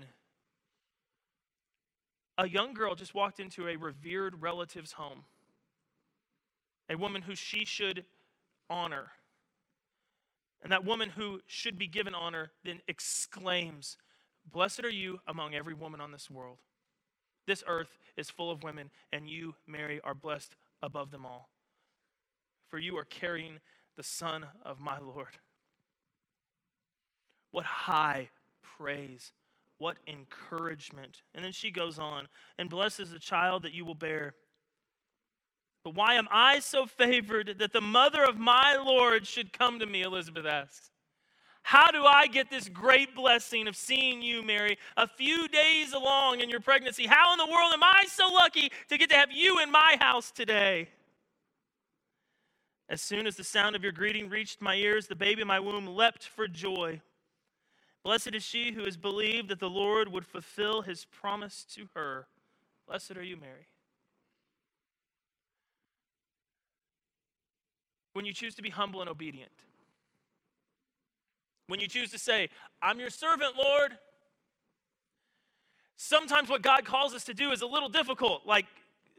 A 2.39 2.49
young 2.49 2.73
girl 2.73 2.95
just 2.95 3.13
walked 3.13 3.39
into 3.39 3.67
a 3.67 3.75
revered 3.75 4.41
relative's 4.41 4.93
home, 4.93 5.23
a 6.89 6.97
woman 6.97 7.21
who 7.21 7.35
she 7.35 7.65
should 7.65 8.05
honor. 8.69 9.11
And 10.63 10.71
that 10.71 10.83
woman 10.83 11.09
who 11.09 11.41
should 11.45 11.77
be 11.77 11.87
given 11.87 12.15
honor 12.15 12.51
then 12.63 12.81
exclaims, 12.87 13.97
Blessed 14.51 14.83
are 14.83 14.89
you 14.89 15.19
among 15.27 15.53
every 15.53 15.75
woman 15.75 16.01
on 16.01 16.11
this 16.11 16.29
world. 16.29 16.57
This 17.49 17.63
earth 17.65 17.97
is 18.15 18.29
full 18.29 18.51
of 18.51 18.61
women, 18.61 18.91
and 19.11 19.27
you, 19.27 19.55
Mary, 19.65 19.99
are 20.03 20.13
blessed 20.13 20.55
above 20.83 21.09
them 21.09 21.25
all. 21.25 21.49
For 22.67 22.77
you 22.77 22.95
are 22.99 23.05
carrying 23.05 23.59
the 23.97 24.03
Son 24.03 24.45
of 24.63 24.79
my 24.79 24.99
Lord. 24.99 25.39
What 27.49 27.65
high 27.65 28.29
praise, 28.61 29.33
what 29.79 29.97
encouragement. 30.05 31.23
And 31.33 31.43
then 31.43 31.51
she 31.51 31.71
goes 31.71 31.97
on, 31.97 32.27
and 32.59 32.69
blesses 32.69 33.09
the 33.09 33.17
child 33.17 33.63
that 33.63 33.73
you 33.73 33.83
will 33.83 33.95
bear. 33.95 34.35
But 35.83 35.95
why 35.95 36.13
am 36.13 36.27
I 36.29 36.59
so 36.59 36.85
favored 36.85 37.55
that 37.57 37.73
the 37.73 37.81
mother 37.81 38.23
of 38.23 38.37
my 38.37 38.75
Lord 38.75 39.25
should 39.25 39.53
come 39.53 39.79
to 39.79 39.87
me? 39.87 40.03
Elizabeth 40.03 40.45
asks. 40.45 40.91
How 41.69 41.91
do 41.91 42.03
I 42.03 42.25
get 42.25 42.49
this 42.49 42.67
great 42.67 43.13
blessing 43.13 43.67
of 43.67 43.75
seeing 43.75 44.23
you, 44.23 44.41
Mary, 44.41 44.79
a 44.97 45.07
few 45.07 45.47
days 45.47 45.93
along 45.93 46.39
in 46.39 46.49
your 46.49 46.61
pregnancy? 46.61 47.05
How 47.05 47.31
in 47.31 47.37
the 47.37 47.45
world 47.45 47.71
am 47.71 47.83
I 47.83 48.05
so 48.07 48.27
lucky 48.27 48.71
to 48.87 48.97
get 48.97 49.11
to 49.11 49.15
have 49.15 49.31
you 49.31 49.59
in 49.59 49.69
my 49.69 49.95
house 49.99 50.31
today? 50.31 50.89
As 52.89 53.03
soon 53.03 53.27
as 53.27 53.35
the 53.35 53.43
sound 53.43 53.75
of 53.75 53.83
your 53.83 53.91
greeting 53.91 54.29
reached 54.29 54.63
my 54.63 54.73
ears, 54.73 55.05
the 55.05 55.15
baby 55.15 55.43
in 55.43 55.47
my 55.47 55.59
womb 55.59 55.85
leapt 55.85 56.23
for 56.23 56.47
joy. 56.47 57.01
Blessed 58.03 58.33
is 58.33 58.41
she 58.41 58.71
who 58.71 58.85
has 58.85 58.97
believed 58.97 59.49
that 59.49 59.59
the 59.59 59.69
Lord 59.69 60.11
would 60.11 60.25
fulfill 60.25 60.81
his 60.81 61.05
promise 61.05 61.67
to 61.75 61.87
her. 61.93 62.25
Blessed 62.87 63.15
are 63.15 63.23
you, 63.23 63.37
Mary. 63.37 63.67
When 68.13 68.25
you 68.25 68.33
choose 68.33 68.55
to 68.55 68.63
be 68.63 68.71
humble 68.71 69.01
and 69.01 69.09
obedient, 69.09 69.51
when 71.69 71.79
you 71.79 71.87
choose 71.87 72.11
to 72.11 72.17
say, 72.17 72.49
I'm 72.81 72.99
your 72.99 73.11
servant, 73.11 73.53
Lord, 73.55 73.91
sometimes 75.95 76.49
what 76.49 76.63
God 76.63 76.83
calls 76.83 77.13
us 77.13 77.23
to 77.25 77.33
do 77.33 77.51
is 77.51 77.61
a 77.61 77.67
little 77.67 77.89
difficult, 77.89 78.41
like 78.45 78.65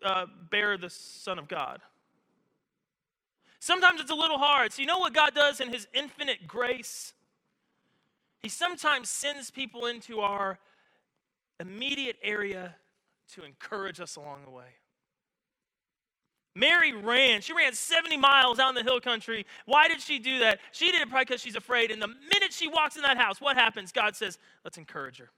uh, 0.04 0.26
bear 0.50 0.76
the 0.76 0.90
Son 0.90 1.38
of 1.38 1.46
God. 1.46 1.80
Sometimes 3.60 4.00
it's 4.00 4.10
a 4.10 4.16
little 4.16 4.38
hard. 4.38 4.72
So, 4.72 4.82
you 4.82 4.86
know 4.86 4.98
what 4.98 5.14
God 5.14 5.32
does 5.34 5.60
in 5.60 5.72
His 5.72 5.86
infinite 5.94 6.48
grace? 6.48 7.12
He 8.40 8.48
sometimes 8.48 9.08
sends 9.08 9.50
people 9.50 9.86
into 9.86 10.20
our 10.20 10.58
immediate 11.60 12.16
area 12.22 12.74
to 13.34 13.44
encourage 13.44 14.00
us 14.00 14.16
along 14.16 14.40
the 14.44 14.50
way. 14.50 14.79
Mary 16.54 16.92
ran. 16.92 17.40
She 17.40 17.52
ran 17.52 17.72
70 17.72 18.16
miles 18.16 18.58
out 18.58 18.70
in 18.70 18.74
the 18.74 18.82
hill 18.82 19.00
country. 19.00 19.46
Why 19.66 19.88
did 19.88 20.00
she 20.00 20.18
do 20.18 20.40
that? 20.40 20.58
She 20.72 20.90
did 20.90 21.00
it 21.00 21.08
probably 21.08 21.26
because 21.26 21.40
she's 21.40 21.56
afraid. 21.56 21.90
And 21.90 22.02
the 22.02 22.08
minute 22.08 22.52
she 22.52 22.68
walks 22.68 22.96
in 22.96 23.02
that 23.02 23.16
house, 23.16 23.40
what 23.40 23.56
happens? 23.56 23.92
God 23.92 24.16
says, 24.16 24.38
let's 24.64 24.78
encourage 24.78 25.18
her. 25.18 25.30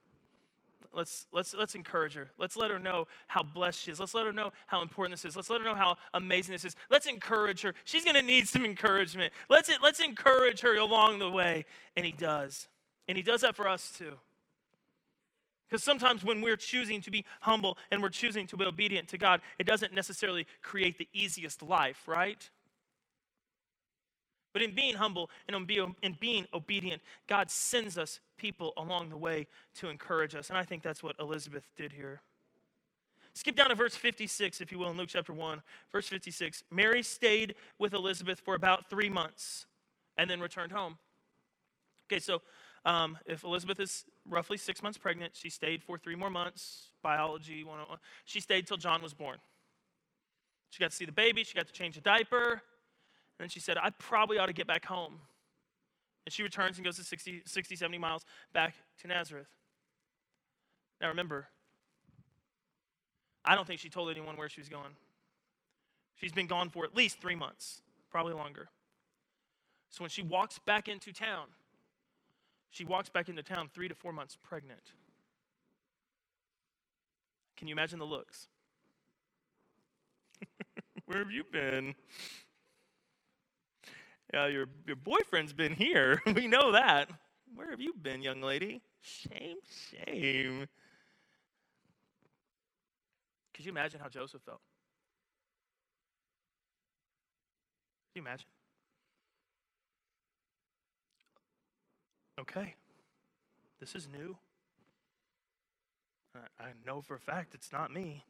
Let's, 0.94 1.26
let's, 1.32 1.54
let's 1.54 1.74
encourage 1.74 2.14
her. 2.14 2.30
Let's 2.38 2.56
let 2.56 2.70
her 2.70 2.78
know 2.78 3.06
how 3.26 3.42
blessed 3.42 3.80
she 3.80 3.90
is. 3.90 3.98
Let's 3.98 4.14
let 4.14 4.26
her 4.26 4.32
know 4.32 4.52
how 4.66 4.82
important 4.82 5.12
this 5.12 5.24
is. 5.24 5.36
Let's 5.36 5.48
let 5.48 5.60
her 5.60 5.66
know 5.66 5.74
how 5.74 5.96
amazing 6.12 6.52
this 6.52 6.64
is. 6.64 6.76
Let's 6.90 7.06
encourage 7.06 7.62
her. 7.62 7.74
She's 7.84 8.04
going 8.04 8.16
to 8.16 8.22
need 8.22 8.46
some 8.46 8.64
encouragement. 8.64 9.32
Let's, 9.48 9.70
let's 9.82 10.00
encourage 10.00 10.60
her 10.60 10.76
along 10.76 11.18
the 11.18 11.30
way. 11.30 11.64
And 11.96 12.04
he 12.04 12.12
does. 12.12 12.68
And 13.08 13.16
he 13.16 13.22
does 13.22 13.40
that 13.40 13.56
for 13.56 13.68
us 13.68 13.92
too. 13.96 14.18
Because 15.72 15.82
sometimes 15.82 16.22
when 16.22 16.42
we're 16.42 16.58
choosing 16.58 17.00
to 17.00 17.10
be 17.10 17.24
humble 17.40 17.78
and 17.90 18.02
we're 18.02 18.10
choosing 18.10 18.46
to 18.48 18.58
be 18.58 18.66
obedient 18.66 19.08
to 19.08 19.16
God, 19.16 19.40
it 19.58 19.66
doesn't 19.66 19.94
necessarily 19.94 20.46
create 20.60 20.98
the 20.98 21.08
easiest 21.14 21.62
life, 21.62 22.06
right? 22.06 22.50
But 24.52 24.60
in 24.60 24.74
being 24.74 24.96
humble 24.96 25.30
and 25.48 25.56
in 26.02 26.16
being 26.20 26.46
obedient, 26.52 27.00
God 27.26 27.50
sends 27.50 27.96
us 27.96 28.20
people 28.36 28.74
along 28.76 29.08
the 29.08 29.16
way 29.16 29.46
to 29.76 29.88
encourage 29.88 30.34
us. 30.34 30.50
And 30.50 30.58
I 30.58 30.62
think 30.62 30.82
that's 30.82 31.02
what 31.02 31.16
Elizabeth 31.18 31.64
did 31.74 31.92
here. 31.92 32.20
Skip 33.32 33.56
down 33.56 33.70
to 33.70 33.74
verse 33.74 33.96
56, 33.96 34.60
if 34.60 34.72
you 34.72 34.78
will, 34.78 34.90
in 34.90 34.98
Luke 34.98 35.08
chapter 35.08 35.32
1. 35.32 35.62
Verse 35.90 36.06
56 36.06 36.64
Mary 36.70 37.02
stayed 37.02 37.54
with 37.78 37.94
Elizabeth 37.94 38.40
for 38.40 38.54
about 38.54 38.90
three 38.90 39.08
months 39.08 39.64
and 40.18 40.28
then 40.28 40.38
returned 40.38 40.72
home. 40.72 40.98
Okay, 42.12 42.20
so 42.20 42.42
um, 42.84 43.16
if 43.26 43.44
Elizabeth 43.44 43.78
is 43.78 44.04
roughly 44.28 44.56
six 44.56 44.82
months 44.82 44.98
pregnant, 44.98 45.32
she 45.36 45.50
stayed 45.50 45.82
for 45.82 45.98
three 45.98 46.16
more 46.16 46.30
months, 46.30 46.90
biology 47.02 47.62
101. 47.62 47.98
She 48.24 48.40
stayed 48.40 48.66
till 48.66 48.76
John 48.76 49.02
was 49.02 49.14
born. 49.14 49.38
She 50.70 50.80
got 50.80 50.90
to 50.90 50.96
see 50.96 51.04
the 51.04 51.12
baby, 51.12 51.44
she 51.44 51.54
got 51.54 51.66
to 51.66 51.72
change 51.72 51.96
a 51.96 52.00
diaper, 52.00 52.50
and 52.52 52.60
then 53.38 53.48
she 53.48 53.60
said, 53.60 53.76
I 53.76 53.90
probably 53.90 54.38
ought 54.38 54.46
to 54.46 54.52
get 54.52 54.66
back 54.66 54.84
home. 54.84 55.14
And 56.24 56.32
she 56.32 56.42
returns 56.42 56.78
and 56.78 56.84
goes 56.84 56.96
to 56.96 57.04
60, 57.04 57.42
60 57.44 57.76
70 57.76 57.98
miles 57.98 58.24
back 58.52 58.74
to 59.00 59.08
Nazareth. 59.08 59.48
Now 61.00 61.08
remember, 61.08 61.48
I 63.44 63.54
don't 63.54 63.66
think 63.66 63.80
she 63.80 63.88
told 63.88 64.10
anyone 64.10 64.36
where 64.36 64.48
she 64.48 64.60
was 64.60 64.68
going. 64.68 64.96
She's 66.16 66.32
been 66.32 66.46
gone 66.46 66.70
for 66.70 66.84
at 66.84 66.96
least 66.96 67.20
three 67.20 67.34
months, 67.34 67.82
probably 68.10 68.34
longer. 68.34 68.68
So 69.90 70.02
when 70.02 70.10
she 70.10 70.22
walks 70.22 70.58
back 70.58 70.88
into 70.88 71.12
town, 71.12 71.46
she 72.72 72.84
walks 72.84 73.10
back 73.10 73.28
into 73.28 73.42
town 73.42 73.70
three 73.72 73.86
to 73.86 73.94
four 73.94 74.12
months 74.12 74.36
pregnant. 74.42 74.92
Can 77.56 77.68
you 77.68 77.74
imagine 77.74 77.98
the 77.98 78.06
looks? 78.06 78.48
Where 81.06 81.18
have 81.18 81.30
you 81.30 81.44
been? 81.44 81.94
Yeah, 84.32 84.46
your, 84.46 84.66
your 84.86 84.96
boyfriend's 84.96 85.52
been 85.52 85.74
here. 85.74 86.22
we 86.34 86.48
know 86.48 86.72
that. 86.72 87.10
Where 87.54 87.70
have 87.70 87.80
you 87.80 87.92
been, 88.00 88.22
young 88.22 88.40
lady? 88.40 88.80
Shame, 89.02 89.58
shame. 90.06 90.66
Could 93.52 93.66
you 93.66 93.70
imagine 93.70 94.00
how 94.00 94.08
Joseph 94.08 94.40
felt? 94.42 94.62
Can 98.14 98.22
you 98.22 98.26
imagine? 98.26 98.46
Okay, 102.42 102.74
this 103.80 103.94
is 103.94 104.08
new. 104.12 104.36
I, 106.58 106.68
know 106.86 107.02
for 107.02 107.14
a 107.14 107.20
fact 107.20 107.54
it's 107.54 107.72
not 107.72 107.92
me. 107.92 108.24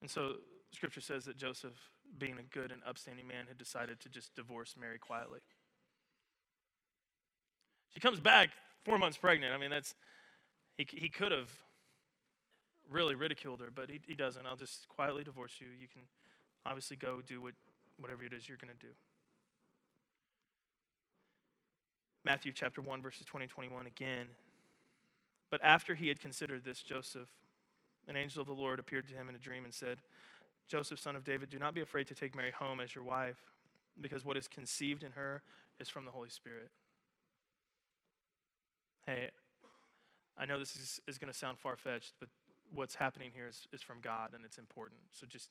And 0.00 0.10
so 0.10 0.34
scripture 0.72 1.00
says 1.00 1.24
that 1.24 1.36
Joseph, 1.36 1.72
being 2.18 2.36
a 2.38 2.42
good 2.54 2.72
and 2.72 2.82
upstanding 2.86 3.26
man, 3.26 3.46
had 3.46 3.58
decided 3.58 4.00
to 4.00 4.08
just 4.08 4.34
divorce 4.34 4.74
Mary 4.78 4.98
quietly. 4.98 5.40
She 7.94 8.00
comes 8.00 8.20
back 8.20 8.50
four 8.84 8.98
months 8.98 9.16
pregnant. 9.16 9.54
I 9.54 9.58
mean, 9.58 9.70
that's, 9.70 9.94
he, 10.76 10.86
he 10.90 11.08
could 11.08 11.32
have 11.32 11.50
really 12.90 13.14
ridiculed 13.14 13.60
her, 13.60 13.70
but 13.74 13.90
he, 13.90 14.00
he 14.06 14.14
doesn't. 14.14 14.46
I'll 14.46 14.56
just 14.56 14.88
quietly 14.88 15.24
divorce 15.24 15.54
you. 15.60 15.68
You 15.80 15.88
can 15.88 16.02
obviously 16.66 16.96
go 16.96 17.20
do 17.26 17.40
what, 17.40 17.54
whatever 17.98 18.24
it 18.24 18.32
is 18.32 18.48
you're 18.48 18.58
going 18.58 18.74
to 18.78 18.86
do. 18.86 18.92
Matthew 22.28 22.52
chapter 22.52 22.82
1, 22.82 23.00
verses 23.00 23.24
20 23.24 23.44
and 23.44 23.50
21 23.50 23.86
again. 23.86 24.26
But 25.50 25.62
after 25.64 25.94
he 25.94 26.08
had 26.08 26.20
considered 26.20 26.62
this, 26.62 26.82
Joseph, 26.82 27.30
an 28.06 28.16
angel 28.16 28.42
of 28.42 28.46
the 28.46 28.52
Lord, 28.52 28.78
appeared 28.78 29.08
to 29.08 29.14
him 29.14 29.30
in 29.30 29.34
a 29.34 29.38
dream 29.38 29.64
and 29.64 29.72
said, 29.72 29.96
Joseph, 30.68 31.00
son 31.00 31.16
of 31.16 31.24
David, 31.24 31.48
do 31.48 31.58
not 31.58 31.74
be 31.74 31.80
afraid 31.80 32.06
to 32.08 32.14
take 32.14 32.36
Mary 32.36 32.50
home 32.50 32.80
as 32.80 32.94
your 32.94 33.02
wife, 33.02 33.38
because 33.98 34.26
what 34.26 34.36
is 34.36 34.46
conceived 34.46 35.04
in 35.04 35.12
her 35.12 35.40
is 35.80 35.88
from 35.88 36.04
the 36.04 36.10
Holy 36.10 36.28
Spirit. 36.28 36.68
Hey, 39.06 39.30
I 40.36 40.44
know 40.44 40.58
this 40.58 40.76
is, 40.76 41.00
is 41.08 41.16
going 41.16 41.32
to 41.32 41.38
sound 41.38 41.58
far 41.58 41.76
fetched, 41.76 42.12
but 42.20 42.28
what's 42.74 42.94
happening 42.94 43.30
here 43.34 43.48
is, 43.48 43.66
is 43.72 43.80
from 43.80 44.00
God 44.02 44.32
and 44.34 44.44
it's 44.44 44.58
important. 44.58 45.00
So 45.12 45.26
just 45.26 45.48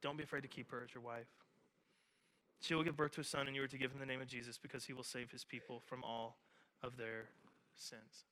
don't 0.00 0.16
be 0.16 0.24
afraid 0.24 0.40
to 0.40 0.48
keep 0.48 0.70
her 0.70 0.80
as 0.82 0.94
your 0.94 1.04
wife. 1.04 1.28
She 2.64 2.74
will 2.74 2.82
give 2.82 2.96
birth 2.96 3.12
to 3.12 3.20
a 3.20 3.24
son, 3.24 3.46
and 3.46 3.54
you 3.54 3.62
are 3.62 3.68
to 3.68 3.76
give 3.76 3.92
him 3.92 3.98
the 4.00 4.06
name 4.06 4.22
of 4.22 4.26
Jesus 4.26 4.56
because 4.56 4.86
he 4.86 4.94
will 4.94 5.02
save 5.02 5.30
his 5.30 5.44
people 5.44 5.82
from 5.84 6.02
all 6.02 6.38
of 6.82 6.96
their 6.96 7.26
sins. 7.76 8.24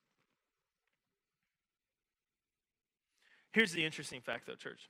Here's 3.53 3.73
the 3.73 3.85
interesting 3.85 4.23
fact, 4.23 4.47
though, 4.47 4.55
church. 4.55 4.89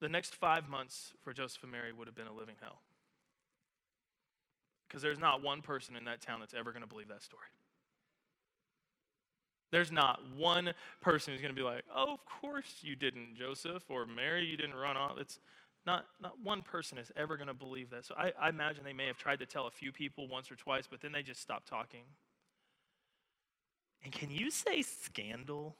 The 0.00 0.08
next 0.08 0.36
five 0.36 0.68
months 0.68 1.12
for 1.24 1.32
Joseph 1.32 1.64
and 1.64 1.72
Mary 1.72 1.92
would 1.92 2.06
have 2.06 2.14
been 2.14 2.28
a 2.28 2.32
living 2.32 2.54
hell. 2.60 2.78
Because 4.86 5.02
there's 5.02 5.18
not 5.18 5.42
one 5.42 5.60
person 5.60 5.96
in 5.96 6.04
that 6.04 6.20
town 6.20 6.38
that's 6.38 6.54
ever 6.54 6.70
going 6.70 6.82
to 6.82 6.88
believe 6.88 7.08
that 7.08 7.24
story. 7.24 7.48
There's 9.72 9.90
not 9.90 10.20
one 10.36 10.72
person 11.00 11.32
who's 11.32 11.42
going 11.42 11.52
to 11.52 11.60
be 11.60 11.66
like, 11.66 11.82
oh, 11.92 12.12
of 12.12 12.20
course 12.26 12.76
you 12.82 12.94
didn't, 12.94 13.34
Joseph, 13.36 13.82
or 13.88 14.06
Mary, 14.06 14.44
you 14.44 14.56
didn't 14.56 14.76
run 14.76 14.96
off. 14.96 15.18
It's, 15.18 15.40
Not, 15.86 16.06
not 16.20 16.34
one 16.42 16.62
person 16.62 16.96
is 16.96 17.12
ever 17.16 17.36
going 17.36 17.48
to 17.48 17.54
believe 17.54 17.90
that. 17.90 18.06
So 18.06 18.14
I, 18.16 18.32
I 18.40 18.48
imagine 18.48 18.84
they 18.84 18.94
may 18.94 19.06
have 19.06 19.18
tried 19.18 19.40
to 19.40 19.46
tell 19.46 19.66
a 19.66 19.70
few 19.70 19.92
people 19.92 20.28
once 20.28 20.50
or 20.50 20.56
twice, 20.56 20.86
but 20.90 21.00
then 21.02 21.12
they 21.12 21.22
just 21.22 21.40
stopped 21.40 21.68
talking. 21.68 22.04
And 24.02 24.12
can 24.12 24.30
you 24.30 24.50
say 24.50 24.82
scandal? 24.82 25.76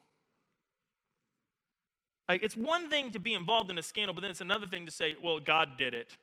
Like, 2.29 2.43
it's 2.43 2.57
one 2.57 2.91
thing 2.91 3.11
to 3.13 3.19
be 3.19 3.35
involved 3.35 3.71
in 3.71 3.79
a 3.79 3.83
scandal, 3.83 4.15
but 4.15 4.21
then 4.21 4.31
it's 4.31 4.41
another 4.41 4.67
thing 4.67 4.87
to 4.87 4.93
say, 4.93 5.17
well, 5.23 5.41
God 5.41 5.77
did 5.79 5.95
it. 5.95 6.17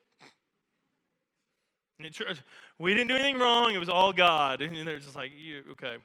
And 1.98 2.06
it, 2.06 2.40
we 2.78 2.94
didn't 2.94 3.08
do 3.08 3.14
anything 3.14 3.38
wrong, 3.38 3.74
it 3.74 3.78
was 3.78 3.88
all 3.88 4.12
God. 4.12 4.62
And 4.62 4.86
they're 4.86 4.98
just 4.98 5.16
like, 5.16 5.32
you, 5.36 5.62
okay. 5.72 5.96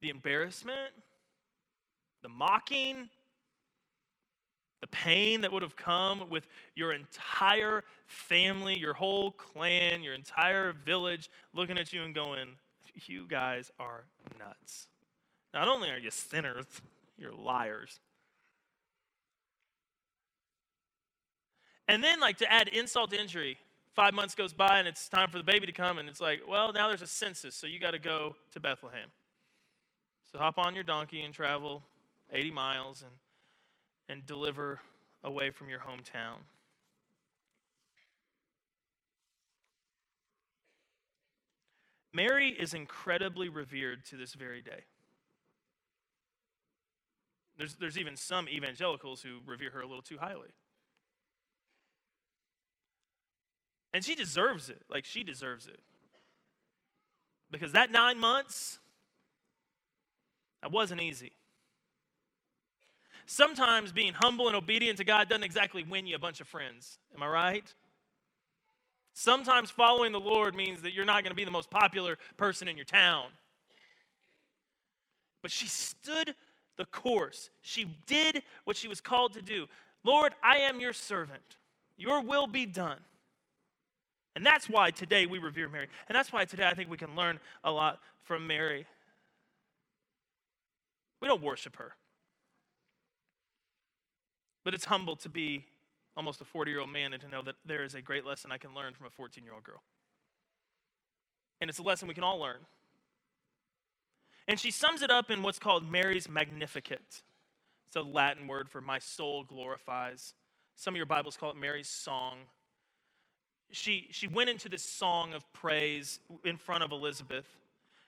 The 0.00 0.10
embarrassment, 0.10 0.92
the 2.22 2.28
mocking, 2.28 3.08
the 4.80 4.86
pain 4.86 5.40
that 5.40 5.52
would 5.52 5.62
have 5.62 5.76
come 5.76 6.28
with 6.30 6.46
your 6.74 6.92
entire 6.92 7.84
family, 8.06 8.78
your 8.78 8.94
whole 8.94 9.32
clan, 9.32 10.02
your 10.02 10.14
entire 10.14 10.72
village 10.72 11.30
looking 11.52 11.78
at 11.78 11.92
you 11.92 12.02
and 12.02 12.14
going, 12.14 12.48
You 13.06 13.26
guys 13.26 13.70
are 13.80 14.04
nuts. 14.38 14.86
Not 15.52 15.68
only 15.68 15.90
are 15.90 15.98
you 15.98 16.10
sinners, 16.10 16.66
you're 17.16 17.32
liars. 17.32 17.98
And 21.88 22.04
then, 22.04 22.20
like, 22.20 22.36
to 22.38 22.52
add 22.52 22.68
insult 22.68 23.10
to 23.10 23.20
injury, 23.20 23.58
five 23.94 24.12
months 24.12 24.34
goes 24.34 24.52
by 24.52 24.78
and 24.78 24.86
it's 24.86 25.08
time 25.08 25.30
for 25.30 25.38
the 25.38 25.44
baby 25.44 25.66
to 25.66 25.72
come, 25.72 25.98
and 25.98 26.08
it's 26.08 26.20
like, 26.20 26.40
well, 26.46 26.72
now 26.72 26.86
there's 26.86 27.02
a 27.02 27.06
census, 27.06 27.54
so 27.54 27.66
you 27.66 27.80
got 27.80 27.92
to 27.92 27.98
go 27.98 28.36
to 28.52 28.60
Bethlehem. 28.60 29.08
So 30.30 30.38
hop 30.38 30.58
on 30.58 30.74
your 30.74 30.84
donkey 30.84 31.22
and 31.22 31.32
travel 31.32 31.82
80 32.30 32.50
miles 32.50 33.02
and, 33.02 33.10
and 34.08 34.24
deliver 34.26 34.80
away 35.22 35.50
from 35.50 35.68
your 35.68 35.80
hometown. 35.80 36.38
Mary 42.12 42.48
is 42.50 42.74
incredibly 42.74 43.48
revered 43.48 44.04
to 44.06 44.16
this 44.16 44.34
very 44.34 44.62
day. 44.62 44.84
There's, 47.56 47.74
there's 47.74 47.98
even 47.98 48.16
some 48.16 48.48
evangelicals 48.48 49.22
who 49.22 49.38
revere 49.44 49.70
her 49.70 49.80
a 49.80 49.86
little 49.86 50.02
too 50.02 50.18
highly. 50.18 50.48
And 53.92 54.04
she 54.04 54.14
deserves 54.14 54.68
it. 54.70 54.82
Like, 54.88 55.04
she 55.04 55.24
deserves 55.24 55.66
it. 55.66 55.80
Because 57.50 57.72
that 57.72 57.90
nine 57.90 58.18
months, 58.18 58.78
that 60.62 60.70
wasn't 60.70 61.00
easy. 61.00 61.32
Sometimes 63.30 63.92
being 63.92 64.14
humble 64.14 64.46
and 64.46 64.56
obedient 64.56 64.96
to 64.96 65.04
God 65.04 65.28
doesn't 65.28 65.44
exactly 65.44 65.84
win 65.84 66.06
you 66.06 66.16
a 66.16 66.18
bunch 66.18 66.40
of 66.40 66.48
friends. 66.48 66.98
Am 67.14 67.22
I 67.22 67.28
right? 67.28 67.74
Sometimes 69.12 69.68
following 69.68 70.12
the 70.12 70.18
Lord 70.18 70.54
means 70.54 70.80
that 70.80 70.94
you're 70.94 71.04
not 71.04 71.24
going 71.24 71.30
to 71.32 71.36
be 71.36 71.44
the 71.44 71.50
most 71.50 71.68
popular 71.68 72.16
person 72.38 72.68
in 72.68 72.76
your 72.76 72.86
town. 72.86 73.26
But 75.42 75.50
she 75.50 75.66
stood 75.66 76.34
the 76.78 76.86
course. 76.86 77.50
She 77.60 77.94
did 78.06 78.42
what 78.64 78.78
she 78.78 78.88
was 78.88 79.02
called 79.02 79.34
to 79.34 79.42
do. 79.42 79.66
Lord, 80.04 80.32
I 80.42 80.60
am 80.60 80.80
your 80.80 80.94
servant. 80.94 81.58
Your 81.98 82.22
will 82.22 82.46
be 82.46 82.64
done. 82.64 83.00
And 84.36 84.46
that's 84.46 84.70
why 84.70 84.90
today 84.90 85.26
we 85.26 85.38
revere 85.38 85.68
Mary. 85.68 85.88
And 86.08 86.16
that's 86.16 86.32
why 86.32 86.46
today 86.46 86.66
I 86.66 86.72
think 86.72 86.88
we 86.88 86.96
can 86.96 87.14
learn 87.14 87.40
a 87.62 87.70
lot 87.70 88.00
from 88.22 88.46
Mary. 88.46 88.86
We 91.20 91.28
don't 91.28 91.42
worship 91.42 91.76
her. 91.76 91.92
But 94.68 94.74
it's 94.74 94.84
humble 94.84 95.16
to 95.16 95.30
be 95.30 95.64
almost 96.14 96.42
a 96.42 96.44
40 96.44 96.70
year 96.70 96.80
old 96.80 96.90
man 96.90 97.14
and 97.14 97.22
to 97.22 97.28
know 97.30 97.40
that 97.40 97.54
there 97.64 97.84
is 97.84 97.94
a 97.94 98.02
great 98.02 98.26
lesson 98.26 98.52
I 98.52 98.58
can 98.58 98.74
learn 98.74 98.92
from 98.92 99.06
a 99.06 99.10
14 99.10 99.42
year 99.42 99.54
old 99.54 99.64
girl. 99.64 99.80
And 101.62 101.70
it's 101.70 101.78
a 101.78 101.82
lesson 101.82 102.06
we 102.06 102.12
can 102.12 102.22
all 102.22 102.38
learn. 102.38 102.58
And 104.46 104.60
she 104.60 104.70
sums 104.70 105.00
it 105.00 105.10
up 105.10 105.30
in 105.30 105.42
what's 105.42 105.58
called 105.58 105.90
Mary's 105.90 106.28
Magnificat. 106.28 107.22
It's 107.86 107.96
a 107.96 108.02
Latin 108.02 108.46
word 108.46 108.68
for 108.68 108.82
my 108.82 108.98
soul 108.98 109.42
glorifies. 109.42 110.34
Some 110.76 110.92
of 110.92 110.98
your 110.98 111.06
Bibles 111.06 111.38
call 111.38 111.50
it 111.50 111.56
Mary's 111.56 111.88
song. 111.88 112.36
She, 113.70 114.08
she 114.10 114.26
went 114.26 114.50
into 114.50 114.68
this 114.68 114.82
song 114.82 115.32
of 115.32 115.50
praise 115.54 116.20
in 116.44 116.58
front 116.58 116.84
of 116.84 116.92
Elizabeth. 116.92 117.46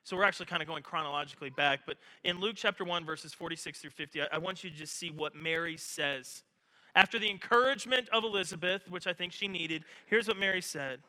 So 0.05 0.15
we're 0.15 0.25
actually 0.25 0.45
kind 0.45 0.61
of 0.61 0.69
going 0.69 0.83
chronologically 0.83 1.49
back. 1.49 1.81
But 1.87 1.97
in 2.23 2.39
Luke 2.39 2.57
chapter 2.57 2.85
1, 2.85 3.07
verses 3.07 3.33
46 3.33 3.81
through 3.81 3.91
50, 3.93 4.21
I, 4.21 4.27
I 4.33 4.39
want 4.39 4.63
you 4.63 4.69
to 4.69 4.77
just 4.77 4.99
see 4.99 5.09
what 5.09 5.35
Mary 5.35 5.79
says. 5.79 6.43
After 6.95 7.19
the 7.19 7.31
encouragement 7.31 8.09
of 8.11 8.25
Elizabeth, 8.25 8.89
which 8.89 9.07
I 9.07 9.13
think 9.13 9.33
she 9.33 9.49
needed, 9.49 9.85
here's 10.07 10.29
what 10.29 10.39
Mary 10.39 10.63
said 10.63 11.01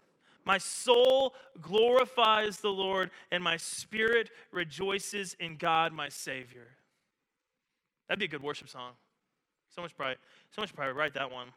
my 0.46 0.58
soul 0.58 1.36
glorifies 1.62 2.58
the 2.58 2.70
Lord, 2.70 3.12
and 3.32 3.44
my 3.44 3.58
spirit 3.58 4.30
rejoices 4.52 5.36
in 5.40 5.58
God, 5.58 5.94
my 5.94 6.10
Savior. 6.10 6.68
That'd 8.08 8.20
be 8.20 8.26
a 8.26 8.30
good 8.30 8.44
worship 8.44 8.68
song. 8.68 8.94
So 9.76 9.82
much 9.82 9.96
pride. 9.96 10.18
So 10.54 10.62
much 10.62 10.74
pride. 10.74 10.92
Write 10.92 11.14
that 11.14 11.32
one. 11.32 11.48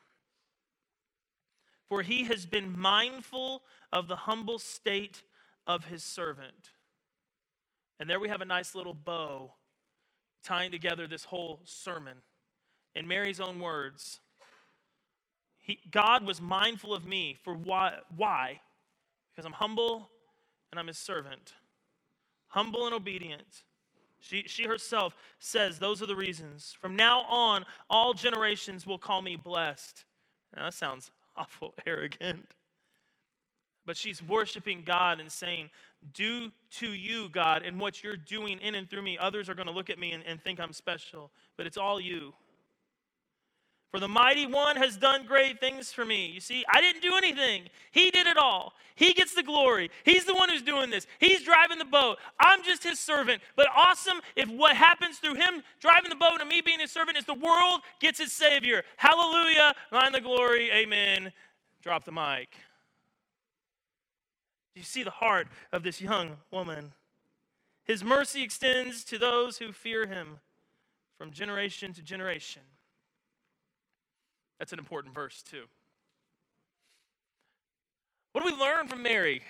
For 1.89 2.03
he 2.03 2.25
has 2.25 2.47
been 2.47 2.79
mindful 2.79 3.63
of 3.93 4.09
the 4.09 4.17
humble 4.17 4.59
state 4.59 5.23
of 5.67 5.87
his 5.87 6.05
servant. 6.05 6.71
And 7.99 8.09
there 8.09 8.21
we 8.21 8.29
have 8.29 8.41
a 8.41 8.47
nice 8.47 8.75
little 8.75 8.95
bow 8.95 9.53
tying 10.43 10.71
together 10.71 11.07
this 11.07 11.25
whole 11.25 11.61
sermon. 11.65 12.19
In 12.97 13.09
Mary's 13.09 13.41
own 13.41 13.61
words, 13.61 14.21
he, 15.61 15.81
God 15.91 16.27
was 16.27 16.41
mindful 16.41 16.95
of 16.95 17.07
me 17.07 17.37
for 17.43 17.55
why? 17.55 17.95
Why? 18.17 18.61
because 19.35 19.47
I'm 19.47 19.53
humble 19.53 20.11
and 20.71 20.79
I'm 20.79 20.87
his 20.87 20.99
servant. 20.99 21.55
Humble 22.49 22.87
and 22.87 22.95
obedient. 22.95 23.65
She, 24.21 24.45
she 24.47 24.65
herself 24.65 25.17
says 25.39 25.79
those 25.79 26.01
are 26.03 26.07
the 26.07 26.17
reasons. 26.17 26.77
From 26.81 26.97
now 26.97 27.23
on, 27.23 27.65
all 27.91 28.15
generations 28.15 28.87
will 28.87 28.99
call 28.99 29.23
me 29.23 29.37
blessed. 29.37 30.05
Now, 30.57 30.65
that 30.65 30.75
sounds 30.75 31.11
awful 31.37 31.75
arrogant. 31.87 32.47
But 33.87 33.97
she's 33.97 34.23
worshiping 34.23 34.83
God 34.87 35.21
and 35.21 35.31
saying, 35.31 35.71
Due 36.15 36.53
to 36.73 36.93
you, 36.93 37.29
God, 37.31 37.63
and 37.65 37.81
what 37.81 38.03
you're 38.03 38.17
doing 38.17 38.59
in 38.61 38.75
and 38.75 38.89
through 38.89 39.03
me, 39.03 39.19
others 39.19 39.49
are 39.49 39.55
going 39.55 39.67
to 39.69 39.73
look 39.73 39.91
at 39.91 39.99
me 39.99 40.13
and, 40.13 40.23
and 40.27 40.43
think 40.43 40.61
I'm 40.61 40.73
special. 40.73 41.31
But 41.57 41.67
it's 41.67 41.77
all 41.77 42.01
you. 42.01 42.33
For 43.95 44.01
the 44.01 44.09
mighty 44.09 44.45
one 44.45 44.75
has 44.75 44.97
done 44.97 45.25
great 45.25 45.61
things 45.61 45.93
for 45.93 46.05
me. 46.05 46.27
You 46.27 46.41
see, 46.41 46.65
I 46.69 46.81
didn't 46.81 47.01
do 47.01 47.15
anything. 47.15 47.69
He 47.93 48.11
did 48.11 48.27
it 48.27 48.37
all. 48.37 48.73
He 48.97 49.15
gets 49.15 49.37
the 49.37 49.43
glory. 49.45 49.89
He's 50.03 50.25
the 50.25 50.35
one 50.35 50.49
who's 50.49 50.63
doing 50.63 50.91
this. 50.91 51.07
He's 51.21 51.45
driving 51.45 51.79
the 51.79 51.85
boat. 51.85 52.19
I'm 52.41 52.65
just 52.65 52.83
his 52.83 52.99
servant. 52.99 53.41
But 53.55 53.69
awesome 53.73 54.21
if 54.35 54.49
what 54.49 54.75
happens 54.77 55.19
through 55.19 55.37
him 55.37 55.63
driving 55.79 56.11
the 56.11 56.17
boat 56.17 56.41
and 56.41 56.49
me 56.49 56.61
being 56.61 56.81
his 56.81 56.91
servant 56.91 57.17
is 57.17 57.25
the 57.25 57.35
world 57.35 57.83
gets 58.01 58.19
its 58.19 58.33
Savior. 58.33 58.83
Hallelujah. 58.97 59.77
Line 59.93 60.11
the 60.11 60.21
glory. 60.21 60.73
Amen. 60.73 61.31
Drop 61.81 62.05
the 62.05 62.11
mic. 62.11 62.51
Do 64.75 64.81
you 64.81 64.83
see 64.83 65.05
the 65.05 65.11
heart 65.11 65.47
of 65.73 65.85
this 65.85 66.01
young 66.01 66.39
woman? 66.51 66.95
His 67.85 68.03
mercy 68.03 68.43
extends 68.43 69.05
to 69.05 69.19
those 69.19 69.59
who 69.59 69.71
fear 69.71 70.09
him 70.09 70.41
from 71.17 71.31
generation 71.31 71.93
to 71.93 72.03
generation. 72.03 72.63
That's 74.59 74.73
an 74.73 74.79
important 74.79 75.15
verse, 75.15 75.43
too. 75.43 75.65
What 78.33 78.45
do 78.45 78.55
we 78.55 78.61
learn 78.61 78.89
from 78.89 79.03
Mary 79.03 79.43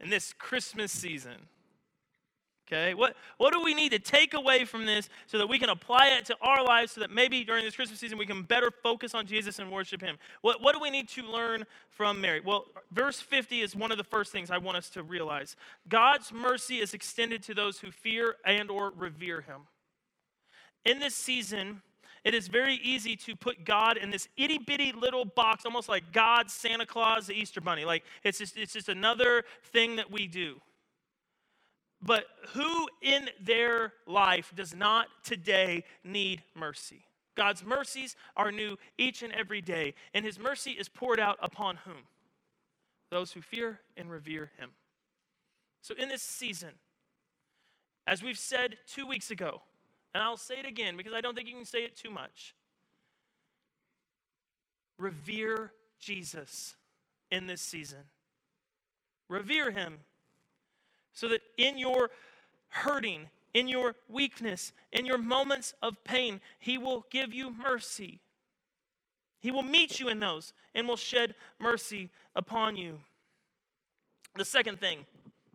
in 0.00 0.10
this 0.10 0.32
Christmas 0.32 0.90
season? 0.92 1.48
Okay, 2.70 2.92
what, 2.92 3.16
what 3.38 3.54
do 3.54 3.62
we 3.62 3.72
need 3.72 3.92
to 3.92 3.98
take 3.98 4.34
away 4.34 4.66
from 4.66 4.84
this 4.84 5.08
so 5.26 5.38
that 5.38 5.46
we 5.46 5.58
can 5.58 5.70
apply 5.70 6.08
it 6.18 6.26
to 6.26 6.36
our 6.42 6.62
lives 6.62 6.92
so 6.92 7.00
that 7.00 7.10
maybe 7.10 7.42
during 7.42 7.64
this 7.64 7.74
Christmas 7.74 7.98
season 7.98 8.18
we 8.18 8.26
can 8.26 8.42
better 8.42 8.70
focus 8.82 9.14
on 9.14 9.26
Jesus 9.26 9.58
and 9.58 9.72
worship 9.72 10.02
Him? 10.02 10.18
What, 10.42 10.60
what 10.60 10.74
do 10.74 10.80
we 10.80 10.90
need 10.90 11.08
to 11.10 11.22
learn 11.22 11.64
from 11.88 12.20
Mary? 12.20 12.42
Well, 12.44 12.66
verse 12.92 13.20
50 13.20 13.62
is 13.62 13.74
one 13.74 13.90
of 13.90 13.96
the 13.96 14.04
first 14.04 14.32
things 14.32 14.50
I 14.50 14.58
want 14.58 14.76
us 14.76 14.90
to 14.90 15.02
realize. 15.02 15.56
God's 15.88 16.30
mercy 16.30 16.76
is 16.76 16.92
extended 16.92 17.42
to 17.44 17.54
those 17.54 17.78
who 17.78 17.90
fear 17.90 18.34
and 18.44 18.70
or 18.70 18.92
revere 18.94 19.40
Him. 19.40 19.62
In 20.84 20.98
this 20.98 21.14
season, 21.14 21.80
it 22.28 22.34
is 22.34 22.46
very 22.46 22.74
easy 22.82 23.16
to 23.16 23.34
put 23.34 23.64
God 23.64 23.96
in 23.96 24.10
this 24.10 24.28
itty 24.36 24.58
bitty 24.58 24.92
little 24.92 25.24
box, 25.24 25.64
almost 25.64 25.88
like 25.88 26.12
God, 26.12 26.50
Santa 26.50 26.84
Claus, 26.84 27.26
the 27.26 27.32
Easter 27.32 27.62
Bunny. 27.62 27.86
Like 27.86 28.04
it's 28.22 28.36
just, 28.36 28.58
it's 28.58 28.74
just 28.74 28.90
another 28.90 29.44
thing 29.72 29.96
that 29.96 30.10
we 30.10 30.26
do. 30.26 30.60
But 32.02 32.26
who 32.48 32.86
in 33.00 33.30
their 33.40 33.94
life 34.06 34.52
does 34.54 34.74
not 34.74 35.06
today 35.24 35.84
need 36.04 36.42
mercy? 36.54 37.06
God's 37.34 37.64
mercies 37.64 38.14
are 38.36 38.52
new 38.52 38.76
each 38.98 39.22
and 39.22 39.32
every 39.32 39.62
day, 39.62 39.94
and 40.12 40.22
his 40.22 40.38
mercy 40.38 40.72
is 40.72 40.86
poured 40.86 41.18
out 41.18 41.38
upon 41.40 41.76
whom? 41.76 42.04
Those 43.10 43.32
who 43.32 43.40
fear 43.40 43.80
and 43.96 44.10
revere 44.10 44.50
him. 44.58 44.72
So, 45.80 45.94
in 45.94 46.10
this 46.10 46.20
season, 46.20 46.72
as 48.06 48.22
we've 48.22 48.38
said 48.38 48.76
two 48.86 49.06
weeks 49.06 49.30
ago, 49.30 49.62
and 50.14 50.22
I'll 50.22 50.36
say 50.36 50.58
it 50.58 50.66
again 50.66 50.96
because 50.96 51.12
I 51.12 51.20
don't 51.20 51.34
think 51.34 51.48
you 51.48 51.54
can 51.54 51.64
say 51.64 51.80
it 51.80 51.96
too 51.96 52.10
much. 52.10 52.54
revere 54.98 55.72
Jesus 56.00 56.74
in 57.30 57.46
this 57.46 57.60
season. 57.60 58.00
Revere 59.28 59.70
him 59.70 59.98
so 61.12 61.28
that 61.28 61.40
in 61.56 61.78
your 61.78 62.10
hurting, 62.68 63.28
in 63.54 63.68
your 63.68 63.94
weakness, 64.08 64.72
in 64.92 65.06
your 65.06 65.18
moments 65.18 65.74
of 65.82 66.02
pain, 66.04 66.40
he 66.58 66.78
will 66.78 67.06
give 67.10 67.32
you 67.32 67.50
mercy. 67.50 68.20
He 69.40 69.50
will 69.50 69.62
meet 69.62 70.00
you 70.00 70.08
in 70.08 70.20
those 70.20 70.52
and 70.74 70.86
will 70.88 70.96
shed 70.96 71.34
mercy 71.58 72.10
upon 72.34 72.76
you. 72.76 72.98
The 74.36 74.44
second 74.44 74.80
thing, 74.80 75.06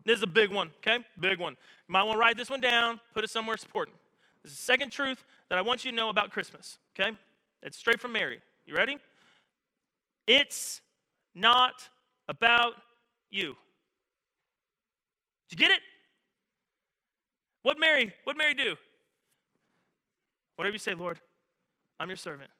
this 0.04 0.18
is 0.18 0.22
a 0.22 0.28
big 0.28 0.50
one, 0.50 0.70
okay? 0.78 1.04
Big 1.18 1.38
one. 1.38 1.52
You 1.88 1.92
might 1.92 2.02
want 2.02 2.16
to 2.16 2.20
write 2.20 2.36
this 2.36 2.50
one 2.50 2.60
down, 2.60 3.00
put 3.14 3.24
it 3.24 3.30
somewhere 3.30 3.56
important. 3.62 3.96
This 4.44 4.52
is 4.52 4.58
the 4.58 4.64
second 4.64 4.90
truth 4.90 5.24
that 5.48 5.58
I 5.58 5.62
want 5.62 5.84
you 5.84 5.90
to 5.90 5.96
know 5.96 6.10
about 6.10 6.30
Christmas, 6.30 6.78
okay? 6.98 7.16
It's 7.62 7.78
straight 7.78 7.98
from 7.98 8.12
Mary. 8.12 8.40
You 8.66 8.76
ready? 8.76 8.98
It's 10.26 10.82
not 11.34 11.88
about 12.28 12.74
you. 13.30 13.56
Did 15.48 15.58
you 15.60 15.66
get 15.66 15.70
it? 15.70 15.80
What 17.62 17.78
Mary, 17.80 18.12
what 18.24 18.36
Mary 18.36 18.54
do? 18.54 18.76
Whatever 20.56 20.74
you 20.74 20.78
say, 20.78 20.94
Lord, 20.94 21.18
I'm 21.98 22.08
your 22.08 22.16
servant. 22.16 22.50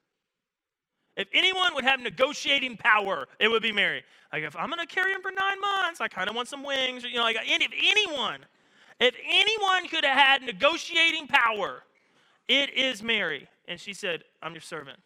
If 1.15 1.27
anyone 1.33 1.73
would 1.75 1.85
have 1.85 2.01
negotiating 2.01 2.77
power, 2.77 3.27
it 3.39 3.47
would 3.47 3.61
be 3.61 3.71
Mary. 3.71 4.03
Like, 4.33 4.43
if 4.43 4.55
I'm 4.55 4.71
to 4.71 4.85
carry 4.85 5.13
him 5.13 5.21
for 5.21 5.31
nine 5.31 5.61
months, 5.61 6.01
I 6.01 6.07
kind 6.07 6.29
of 6.29 6.35
want 6.35 6.47
some 6.47 6.63
wings. 6.63 7.03
You 7.03 7.15
know, 7.15 7.23
like, 7.23 7.37
if 7.41 7.71
anyone, 7.71 8.39
if 8.99 9.15
anyone 9.27 9.87
could 9.87 10.05
have 10.05 10.17
had 10.17 10.41
negotiating 10.41 11.27
power, 11.27 11.83
it 12.47 12.73
is 12.73 13.03
Mary. 13.03 13.47
And 13.67 13.79
she 13.79 13.93
said, 13.93 14.23
I'm 14.41 14.53
your 14.53 14.61
servant. 14.61 14.99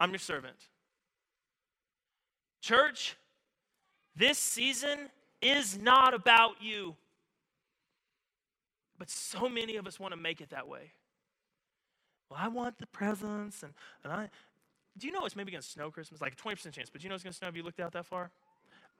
I'm 0.00 0.10
your 0.10 0.18
servant. 0.18 0.56
Church, 2.60 3.16
this 4.16 4.38
season 4.38 5.10
is 5.40 5.78
not 5.78 6.14
about 6.14 6.56
you. 6.60 6.96
But 8.98 9.10
so 9.10 9.48
many 9.48 9.76
of 9.76 9.86
us 9.86 9.98
want 9.98 10.12
to 10.12 10.16
make 10.20 10.40
it 10.40 10.50
that 10.50 10.68
way. 10.68 10.92
Well, 12.30 12.38
I 12.42 12.48
want 12.48 12.78
the 12.78 12.86
presents, 12.86 13.62
and, 13.62 13.72
and 14.02 14.12
I, 14.12 14.30
do 14.96 15.06
you 15.06 15.12
know 15.12 15.26
it's 15.26 15.36
maybe 15.36 15.52
going 15.52 15.62
to 15.62 15.68
snow 15.68 15.90
Christmas? 15.90 16.20
Like 16.20 16.32
a 16.32 16.36
20% 16.36 16.72
chance, 16.72 16.88
but 16.90 17.02
you 17.02 17.08
know 17.08 17.14
it's 17.14 17.24
going 17.24 17.32
to 17.32 17.36
snow 17.36 17.48
if 17.48 17.56
you 17.56 17.62
looked 17.62 17.80
out 17.80 17.92
that 17.92 18.06
far? 18.06 18.30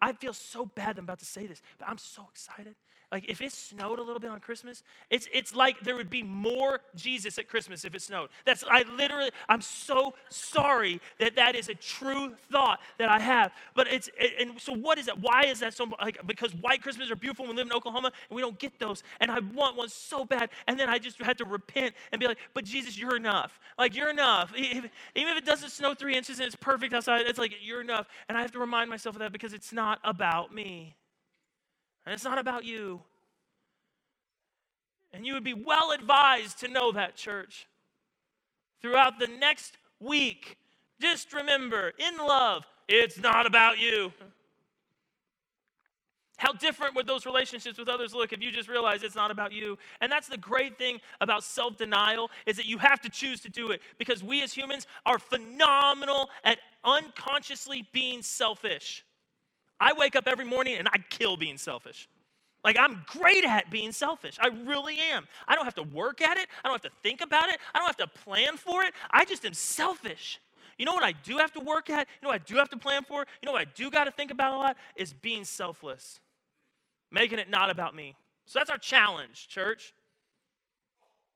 I 0.00 0.12
feel 0.12 0.32
so 0.32 0.66
bad 0.66 0.98
I'm 0.98 1.04
about 1.04 1.20
to 1.20 1.24
say 1.24 1.46
this, 1.46 1.62
but 1.78 1.88
I'm 1.88 1.98
so 1.98 2.26
excited. 2.30 2.74
Like 3.12 3.26
if 3.28 3.40
it 3.40 3.52
snowed 3.52 4.00
a 4.00 4.02
little 4.02 4.18
bit 4.18 4.30
on 4.30 4.40
Christmas, 4.40 4.82
it's 5.08 5.28
it's 5.32 5.54
like 5.54 5.78
there 5.80 5.94
would 5.94 6.10
be 6.10 6.24
more 6.24 6.80
Jesus 6.96 7.38
at 7.38 7.48
Christmas 7.48 7.84
if 7.84 7.94
it 7.94 8.02
snowed. 8.02 8.28
That's 8.44 8.64
I 8.68 8.82
literally 8.96 9.30
I'm 9.48 9.60
so 9.60 10.14
sorry 10.30 11.00
that 11.20 11.36
that 11.36 11.54
is 11.54 11.68
a 11.68 11.74
true 11.74 12.34
thought 12.50 12.80
that 12.98 13.08
I 13.08 13.20
have. 13.20 13.52
But 13.76 13.86
it's 13.86 14.10
and 14.40 14.60
so 14.60 14.72
what 14.72 14.98
is 14.98 15.06
that? 15.06 15.20
Why 15.20 15.44
is 15.44 15.60
that 15.60 15.74
so 15.74 15.86
like 16.00 16.26
because 16.26 16.54
white 16.56 16.82
Christmas 16.82 17.08
are 17.08 17.14
beautiful. 17.14 17.44
When 17.44 17.54
we 17.54 17.62
live 17.62 17.68
in 17.68 17.76
Oklahoma 17.76 18.10
and 18.28 18.34
we 18.34 18.42
don't 18.42 18.58
get 18.58 18.80
those. 18.80 19.04
And 19.20 19.30
I 19.30 19.38
want 19.54 19.76
one 19.76 19.90
so 19.90 20.24
bad. 20.24 20.50
And 20.66 20.76
then 20.76 20.88
I 20.88 20.98
just 20.98 21.22
had 21.22 21.38
to 21.38 21.44
repent 21.44 21.94
and 22.10 22.18
be 22.18 22.26
like, 22.26 22.38
but 22.52 22.64
Jesus, 22.64 22.98
you're 22.98 23.16
enough. 23.16 23.60
Like 23.78 23.94
you're 23.94 24.10
enough. 24.10 24.52
Even 24.56 24.90
if 25.14 25.38
it 25.38 25.44
doesn't 25.44 25.70
snow 25.70 25.94
three 25.94 26.16
inches 26.16 26.40
and 26.40 26.46
it's 26.46 26.56
perfect 26.56 26.94
outside, 26.94 27.26
it's 27.26 27.38
like 27.38 27.54
you're 27.62 27.82
enough. 27.82 28.08
And 28.28 28.36
I 28.36 28.40
have 28.40 28.50
to 28.52 28.58
remind 28.58 28.90
myself 28.90 29.14
of 29.14 29.20
that 29.20 29.32
because 29.32 29.52
it's 29.52 29.72
not 29.72 29.83
about 30.04 30.54
me. 30.54 30.96
And 32.04 32.14
it's 32.14 32.24
not 32.24 32.38
about 32.38 32.64
you. 32.64 33.00
And 35.12 35.24
you 35.24 35.34
would 35.34 35.44
be 35.44 35.54
well 35.54 35.92
advised 35.92 36.60
to 36.60 36.68
know 36.68 36.92
that, 36.92 37.16
church. 37.16 37.66
Throughout 38.82 39.18
the 39.18 39.28
next 39.28 39.78
week, 40.00 40.56
just 41.00 41.32
remember 41.32 41.92
in 41.98 42.16
love, 42.18 42.66
it's 42.88 43.18
not 43.18 43.46
about 43.46 43.78
you. 43.78 44.12
How 46.36 46.52
different 46.52 46.96
would 46.96 47.06
those 47.06 47.26
relationships 47.26 47.78
with 47.78 47.88
others 47.88 48.12
look 48.12 48.32
if 48.32 48.42
you 48.42 48.50
just 48.50 48.68
realize 48.68 49.02
it's 49.02 49.14
not 49.14 49.30
about 49.30 49.52
you? 49.52 49.78
And 50.00 50.10
that's 50.10 50.26
the 50.28 50.36
great 50.36 50.76
thing 50.76 51.00
about 51.20 51.44
self-denial 51.44 52.30
is 52.44 52.56
that 52.56 52.66
you 52.66 52.76
have 52.78 53.00
to 53.02 53.08
choose 53.08 53.40
to 53.42 53.48
do 53.48 53.70
it 53.70 53.80
because 53.98 54.22
we 54.22 54.42
as 54.42 54.52
humans 54.52 54.86
are 55.06 55.18
phenomenal 55.18 56.28
at 56.42 56.58
unconsciously 56.82 57.88
being 57.92 58.20
selfish. 58.20 59.04
I 59.80 59.92
wake 59.92 60.16
up 60.16 60.26
every 60.26 60.44
morning 60.44 60.76
and 60.76 60.88
I 60.88 60.98
kill 61.10 61.36
being 61.36 61.58
selfish. 61.58 62.08
Like, 62.64 62.78
I'm 62.78 63.04
great 63.06 63.44
at 63.44 63.70
being 63.70 63.92
selfish. 63.92 64.38
I 64.40 64.48
really 64.48 64.98
am. 64.98 65.26
I 65.46 65.54
don't 65.54 65.66
have 65.66 65.74
to 65.74 65.82
work 65.82 66.22
at 66.22 66.38
it. 66.38 66.48
I 66.64 66.68
don't 66.68 66.82
have 66.82 66.90
to 66.90 66.98
think 67.02 67.20
about 67.20 67.50
it. 67.50 67.58
I 67.74 67.78
don't 67.78 67.86
have 67.86 67.96
to 67.98 68.20
plan 68.22 68.56
for 68.56 68.82
it. 68.82 68.94
I 69.10 69.26
just 69.26 69.44
am 69.44 69.52
selfish. 69.52 70.40
You 70.78 70.86
know 70.86 70.94
what 70.94 71.04
I 71.04 71.12
do 71.12 71.36
have 71.38 71.52
to 71.52 71.60
work 71.60 71.90
at? 71.90 72.08
You 72.20 72.26
know 72.26 72.28
what 72.30 72.40
I 72.40 72.44
do 72.44 72.56
have 72.56 72.70
to 72.70 72.78
plan 72.78 73.04
for? 73.04 73.26
You 73.42 73.46
know 73.46 73.52
what 73.52 73.60
I 73.60 73.70
do 73.74 73.90
got 73.90 74.04
to 74.04 74.10
think 74.10 74.30
about 74.30 74.54
a 74.54 74.56
lot? 74.56 74.76
Is 74.96 75.12
being 75.12 75.44
selfless, 75.44 76.20
making 77.12 77.38
it 77.38 77.50
not 77.50 77.70
about 77.70 77.94
me. 77.94 78.16
So 78.46 78.58
that's 78.58 78.70
our 78.70 78.78
challenge, 78.78 79.48
church. 79.48 79.94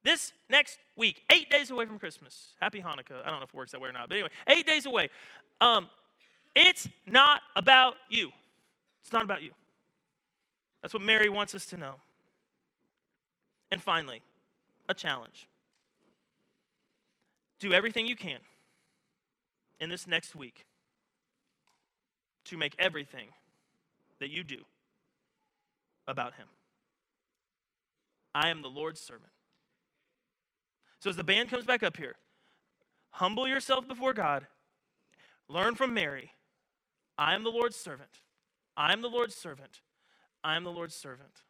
This 0.03 0.33
next 0.49 0.79
week, 0.97 1.23
eight 1.33 1.51
days 1.51 1.71
away 1.71 1.85
from 1.85 1.99
Christmas. 1.99 2.55
Happy 2.61 2.81
Hanukkah. 2.81 3.21
I 3.25 3.31
don't 3.31 3.41
know 3.41 3.45
if 3.45 3.51
it 3.51 3.55
works 3.55 3.73
that 3.73 3.81
way 3.81 3.91
or 3.91 3.93
not, 3.93 4.09
but 4.09 4.15
anyway, 4.15 4.31
eight 4.47 4.67
days 4.67 4.87
away. 4.87 5.11
Um, 5.61 5.89
it's 6.55 6.89
not 7.07 7.43
about 7.57 7.95
you. 8.09 8.31
It's 9.03 9.13
not 9.13 9.23
about 9.23 9.43
you. 9.43 9.51
That's 10.83 10.95
what 10.95 11.03
Mary 11.03 11.29
wants 11.29 11.55
us 11.55 11.67
to 11.67 11.77
know. 11.77 11.95
And 13.71 13.83
finally, 13.83 14.23
a 14.89 14.95
challenge. 14.95 15.49
Do 17.59 17.73
everything 17.73 18.07
you 18.07 18.17
can 18.17 18.39
in 19.81 19.91
this 19.91 20.07
next 20.07 20.35
week 20.35 20.65
to 22.45 22.57
make 22.57 22.75
everything 22.79 23.29
that 24.21 24.31
you 24.31 24.43
do 24.43 24.59
about 26.07 26.35
Him. 26.35 26.47
I 28.35 28.49
am 28.49 28.63
the 28.63 28.69
Lord's 28.69 29.01
servant. 29.01 29.31
So, 31.01 31.11
as 31.11 31.17
the 31.17 31.25
band 31.25 31.51
comes 31.51 31.65
back 31.65 31.83
up 31.83 31.97
here, 31.97 32.17
humble 33.11 33.47
yourself 33.47 33.87
before 33.87 34.13
God, 34.13 34.47
learn 35.49 35.75
from 35.75 35.95
Mary. 35.95 36.33
I 37.19 37.35
am 37.35 37.43
the 37.43 37.51
Lord's 37.51 37.77
servant. 37.77 38.21
I 38.77 38.93
am 38.93 39.03
the 39.03 39.09
Lord's 39.09 39.35
servant. 39.35 39.81
I 40.45 40.55
am 40.57 40.63
the 40.63 40.71
Lord's 40.71 40.95
servant. 40.95 41.43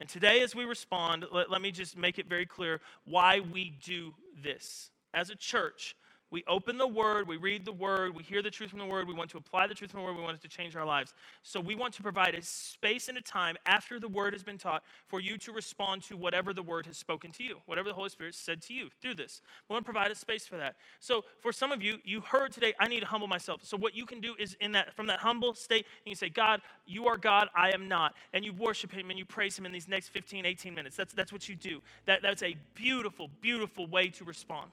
And 0.00 0.08
today, 0.08 0.42
as 0.42 0.54
we 0.54 0.64
respond, 0.64 1.24
let, 1.32 1.50
let 1.50 1.62
me 1.62 1.70
just 1.70 1.96
make 1.96 2.18
it 2.18 2.28
very 2.28 2.44
clear 2.44 2.80
why 3.04 3.40
we 3.40 3.72
do 3.82 4.12
this. 4.42 4.90
As 5.14 5.30
a 5.30 5.36
church, 5.36 5.96
we 6.30 6.42
open 6.48 6.76
the 6.76 6.86
Word, 6.86 7.28
we 7.28 7.36
read 7.36 7.64
the 7.64 7.72
Word, 7.72 8.14
we 8.14 8.22
hear 8.22 8.42
the 8.42 8.50
truth 8.50 8.70
from 8.70 8.80
the 8.80 8.86
Word, 8.86 9.06
we 9.06 9.14
want 9.14 9.30
to 9.30 9.38
apply 9.38 9.66
the 9.66 9.74
truth 9.74 9.92
from 9.92 10.00
the 10.00 10.06
Word, 10.06 10.16
we 10.16 10.22
want 10.22 10.36
it 10.36 10.42
to 10.42 10.48
change 10.48 10.74
our 10.74 10.84
lives. 10.84 11.14
So 11.42 11.60
we 11.60 11.76
want 11.76 11.94
to 11.94 12.02
provide 12.02 12.34
a 12.34 12.42
space 12.42 13.08
and 13.08 13.16
a 13.16 13.20
time 13.20 13.56
after 13.64 14.00
the 14.00 14.08
Word 14.08 14.32
has 14.32 14.42
been 14.42 14.58
taught 14.58 14.82
for 15.06 15.20
you 15.20 15.38
to 15.38 15.52
respond 15.52 16.02
to 16.04 16.16
whatever 16.16 16.52
the 16.52 16.62
Word 16.62 16.86
has 16.86 16.96
spoken 16.96 17.30
to 17.32 17.44
you, 17.44 17.58
whatever 17.66 17.88
the 17.88 17.94
Holy 17.94 18.08
Spirit 18.08 18.34
said 18.34 18.60
to 18.62 18.74
you 18.74 18.88
through 19.00 19.14
this. 19.14 19.40
We 19.68 19.74
want 19.74 19.84
to 19.84 19.92
provide 19.92 20.10
a 20.10 20.16
space 20.16 20.46
for 20.46 20.56
that. 20.56 20.74
So 20.98 21.24
for 21.40 21.52
some 21.52 21.70
of 21.70 21.82
you, 21.82 21.98
you 22.04 22.20
heard 22.20 22.52
today, 22.52 22.74
I 22.80 22.88
need 22.88 23.00
to 23.00 23.06
humble 23.06 23.28
myself. 23.28 23.60
So 23.64 23.76
what 23.76 23.94
you 23.94 24.04
can 24.04 24.20
do 24.20 24.34
is 24.38 24.56
in 24.60 24.72
that 24.72 24.94
from 24.94 25.06
that 25.06 25.20
humble 25.20 25.54
state, 25.54 25.86
you 26.04 26.10
can 26.10 26.16
say, 26.16 26.28
God, 26.28 26.60
you 26.86 27.06
are 27.06 27.16
God, 27.16 27.48
I 27.54 27.70
am 27.70 27.88
not. 27.88 28.14
And 28.32 28.44
you 28.44 28.52
worship 28.52 28.92
Him 28.92 29.10
and 29.10 29.18
you 29.18 29.24
praise 29.24 29.56
Him 29.56 29.64
in 29.64 29.72
these 29.72 29.88
next 29.88 30.08
15, 30.08 30.44
18 30.44 30.74
minutes. 30.74 30.96
That's, 30.96 31.12
that's 31.14 31.32
what 31.32 31.48
you 31.48 31.54
do. 31.54 31.80
That, 32.06 32.22
that's 32.22 32.42
a 32.42 32.56
beautiful, 32.74 33.30
beautiful 33.40 33.86
way 33.86 34.08
to 34.08 34.24
respond. 34.24 34.70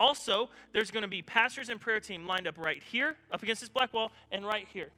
Also, 0.00 0.48
there's 0.72 0.90
going 0.90 1.02
to 1.02 1.08
be 1.08 1.22
pastors 1.22 1.68
and 1.68 1.80
prayer 1.80 2.00
team 2.00 2.26
lined 2.26 2.46
up 2.46 2.56
right 2.58 2.82
here, 2.82 3.16
up 3.32 3.42
against 3.42 3.60
this 3.60 3.68
black 3.68 3.92
wall, 3.92 4.12
and 4.30 4.46
right 4.46 4.66
here. 4.72 4.90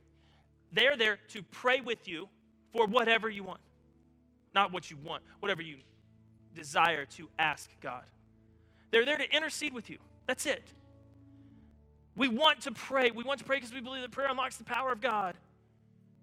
They're 0.72 0.96
there 0.96 1.18
to 1.28 1.42
pray 1.42 1.80
with 1.80 2.06
you 2.06 2.28
for 2.72 2.86
whatever 2.86 3.28
you 3.28 3.42
want. 3.42 3.60
Not 4.54 4.72
what 4.72 4.90
you 4.90 4.96
want, 5.02 5.22
whatever 5.40 5.62
you 5.62 5.76
desire 6.54 7.06
to 7.06 7.28
ask 7.38 7.70
God. 7.80 8.04
They're 8.90 9.04
there 9.04 9.18
to 9.18 9.34
intercede 9.34 9.72
with 9.72 9.88
you. 9.88 9.98
That's 10.26 10.46
it. 10.46 10.62
We 12.16 12.28
want 12.28 12.62
to 12.62 12.72
pray. 12.72 13.10
We 13.10 13.24
want 13.24 13.38
to 13.38 13.44
pray 13.44 13.56
because 13.56 13.72
we 13.72 13.80
believe 13.80 14.02
that 14.02 14.10
prayer 14.10 14.28
unlocks 14.28 14.56
the 14.56 14.64
power 14.64 14.92
of 14.92 15.00
God. 15.00 15.36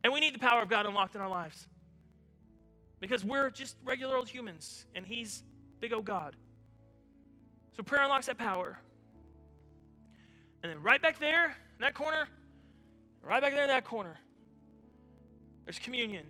And 0.04 0.14
we 0.14 0.20
need 0.20 0.36
the 0.36 0.40
power 0.40 0.62
of 0.62 0.70
God 0.70 0.86
unlocked 0.86 1.16
in 1.16 1.22
our 1.22 1.30
lives. 1.30 1.68
Because 3.00 3.24
we're 3.24 3.50
just 3.50 3.76
regular 3.84 4.16
old 4.16 4.30
humans, 4.30 4.86
and 4.96 5.06
He's 5.06 5.44
big 5.80 5.94
old 5.94 6.06
God. 6.06 6.36
So 7.78 7.84
prayer 7.84 8.02
unlocks 8.02 8.26
that 8.26 8.40
power. 8.40 8.80
And 10.64 10.72
then 10.72 10.82
right 10.82 11.00
back 11.00 11.20
there, 11.20 11.46
in 11.46 11.82
that 11.82 11.94
corner, 11.94 12.28
right 13.22 13.40
back 13.40 13.54
there 13.54 13.62
in 13.62 13.70
that 13.70 13.86
corner, 13.86 14.18
there's 15.64 15.78
communion. 15.78 16.26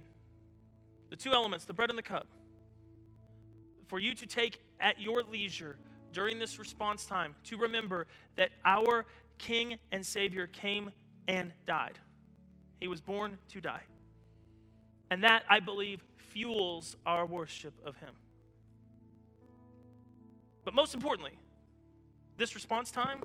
The 1.09 1.15
two 1.15 1.31
elements, 1.31 1.63
the 1.63 1.73
bread 1.73 1.89
and 1.89 1.97
the 1.97 2.03
cup. 2.03 2.27
For 3.87 3.97
you 3.97 4.13
to 4.13 4.25
take 4.25 4.59
at 4.81 4.99
your 4.99 5.23
leisure 5.23 5.77
during 6.11 6.37
this 6.37 6.59
response 6.59 7.05
time 7.05 7.33
to 7.45 7.57
remember 7.57 8.07
that 8.35 8.49
our 8.65 9.05
King 9.37 9.77
and 9.93 10.05
Savior 10.05 10.47
came 10.47 10.91
and 11.29 11.53
died. 11.65 11.97
He 12.81 12.89
was 12.89 12.99
born 12.99 13.37
to 13.49 13.61
die. 13.61 13.83
And 15.09 15.23
that, 15.23 15.43
I 15.49 15.61
believe, 15.61 16.03
fuels 16.17 16.97
our 17.05 17.25
worship 17.25 17.73
of 17.85 17.95
Him. 17.95 18.13
But 20.65 20.73
most 20.73 20.93
importantly, 20.93 21.31
this 22.37 22.55
response 22.55 22.91
time 22.91 23.21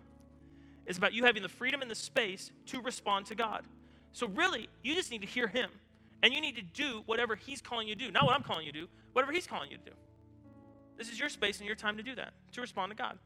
is 0.86 0.98
about 0.98 1.12
you 1.12 1.24
having 1.24 1.42
the 1.42 1.48
freedom 1.48 1.82
and 1.82 1.90
the 1.90 1.94
space 1.94 2.50
to 2.66 2.80
respond 2.80 3.26
to 3.26 3.34
God. 3.34 3.64
So, 4.12 4.26
really, 4.26 4.68
you 4.82 4.94
just 4.94 5.10
need 5.10 5.22
to 5.22 5.26
hear 5.26 5.46
Him. 5.46 5.70
And 6.22 6.32
you 6.32 6.40
need 6.40 6.56
to 6.56 6.62
do 6.62 7.02
whatever 7.06 7.34
He's 7.34 7.60
calling 7.60 7.88
you 7.88 7.94
to 7.94 8.06
do. 8.06 8.10
Not 8.10 8.24
what 8.24 8.34
I'm 8.34 8.42
calling 8.42 8.66
you 8.66 8.72
to 8.72 8.80
do, 8.80 8.88
whatever 9.12 9.32
He's 9.32 9.46
calling 9.46 9.70
you 9.70 9.76
to 9.78 9.84
do. 9.84 9.92
This 10.96 11.10
is 11.10 11.18
your 11.18 11.28
space 11.28 11.58
and 11.58 11.66
your 11.66 11.76
time 11.76 11.96
to 11.96 12.02
do 12.02 12.14
that, 12.14 12.32
to 12.52 12.60
respond 12.60 12.90
to 12.90 12.96
God. 12.96 13.18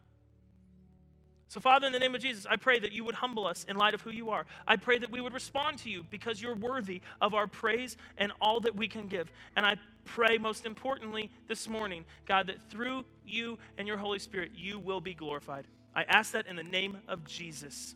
So, 1.48 1.60
Father, 1.60 1.86
in 1.86 1.92
the 1.92 1.98
name 1.98 2.14
of 2.14 2.20
Jesus, 2.20 2.44
I 2.48 2.56
pray 2.56 2.78
that 2.80 2.92
you 2.92 3.04
would 3.04 3.14
humble 3.14 3.46
us 3.46 3.64
in 3.68 3.76
light 3.76 3.94
of 3.94 4.00
who 4.00 4.10
you 4.10 4.30
are. 4.30 4.46
I 4.66 4.76
pray 4.76 4.98
that 4.98 5.10
we 5.10 5.20
would 5.20 5.32
respond 5.32 5.78
to 5.80 5.90
you 5.90 6.04
because 6.10 6.42
you're 6.42 6.56
worthy 6.56 7.02
of 7.20 7.34
our 7.34 7.46
praise 7.46 7.96
and 8.18 8.32
all 8.40 8.60
that 8.60 8.74
we 8.74 8.88
can 8.88 9.06
give. 9.06 9.30
And 9.54 9.64
I 9.64 9.76
pray, 10.04 10.38
most 10.38 10.66
importantly, 10.66 11.30
this 11.46 11.68
morning, 11.68 12.04
God, 12.26 12.48
that 12.48 12.56
through 12.68 13.04
you 13.24 13.58
and 13.78 13.86
your 13.86 13.96
Holy 13.96 14.18
Spirit, 14.18 14.52
you 14.56 14.78
will 14.78 15.00
be 15.00 15.14
glorified. 15.14 15.66
I 15.96 16.02
ask 16.02 16.32
that 16.32 16.46
in 16.46 16.56
the 16.56 16.62
name 16.62 16.98
of 17.08 17.24
Jesus. 17.24 17.94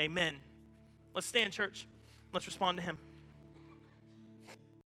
Amen. 0.00 0.34
Let's 1.14 1.28
stand, 1.28 1.52
church. 1.52 1.86
Let's 2.32 2.46
respond 2.46 2.78
to 2.78 2.82
him. 2.82 2.98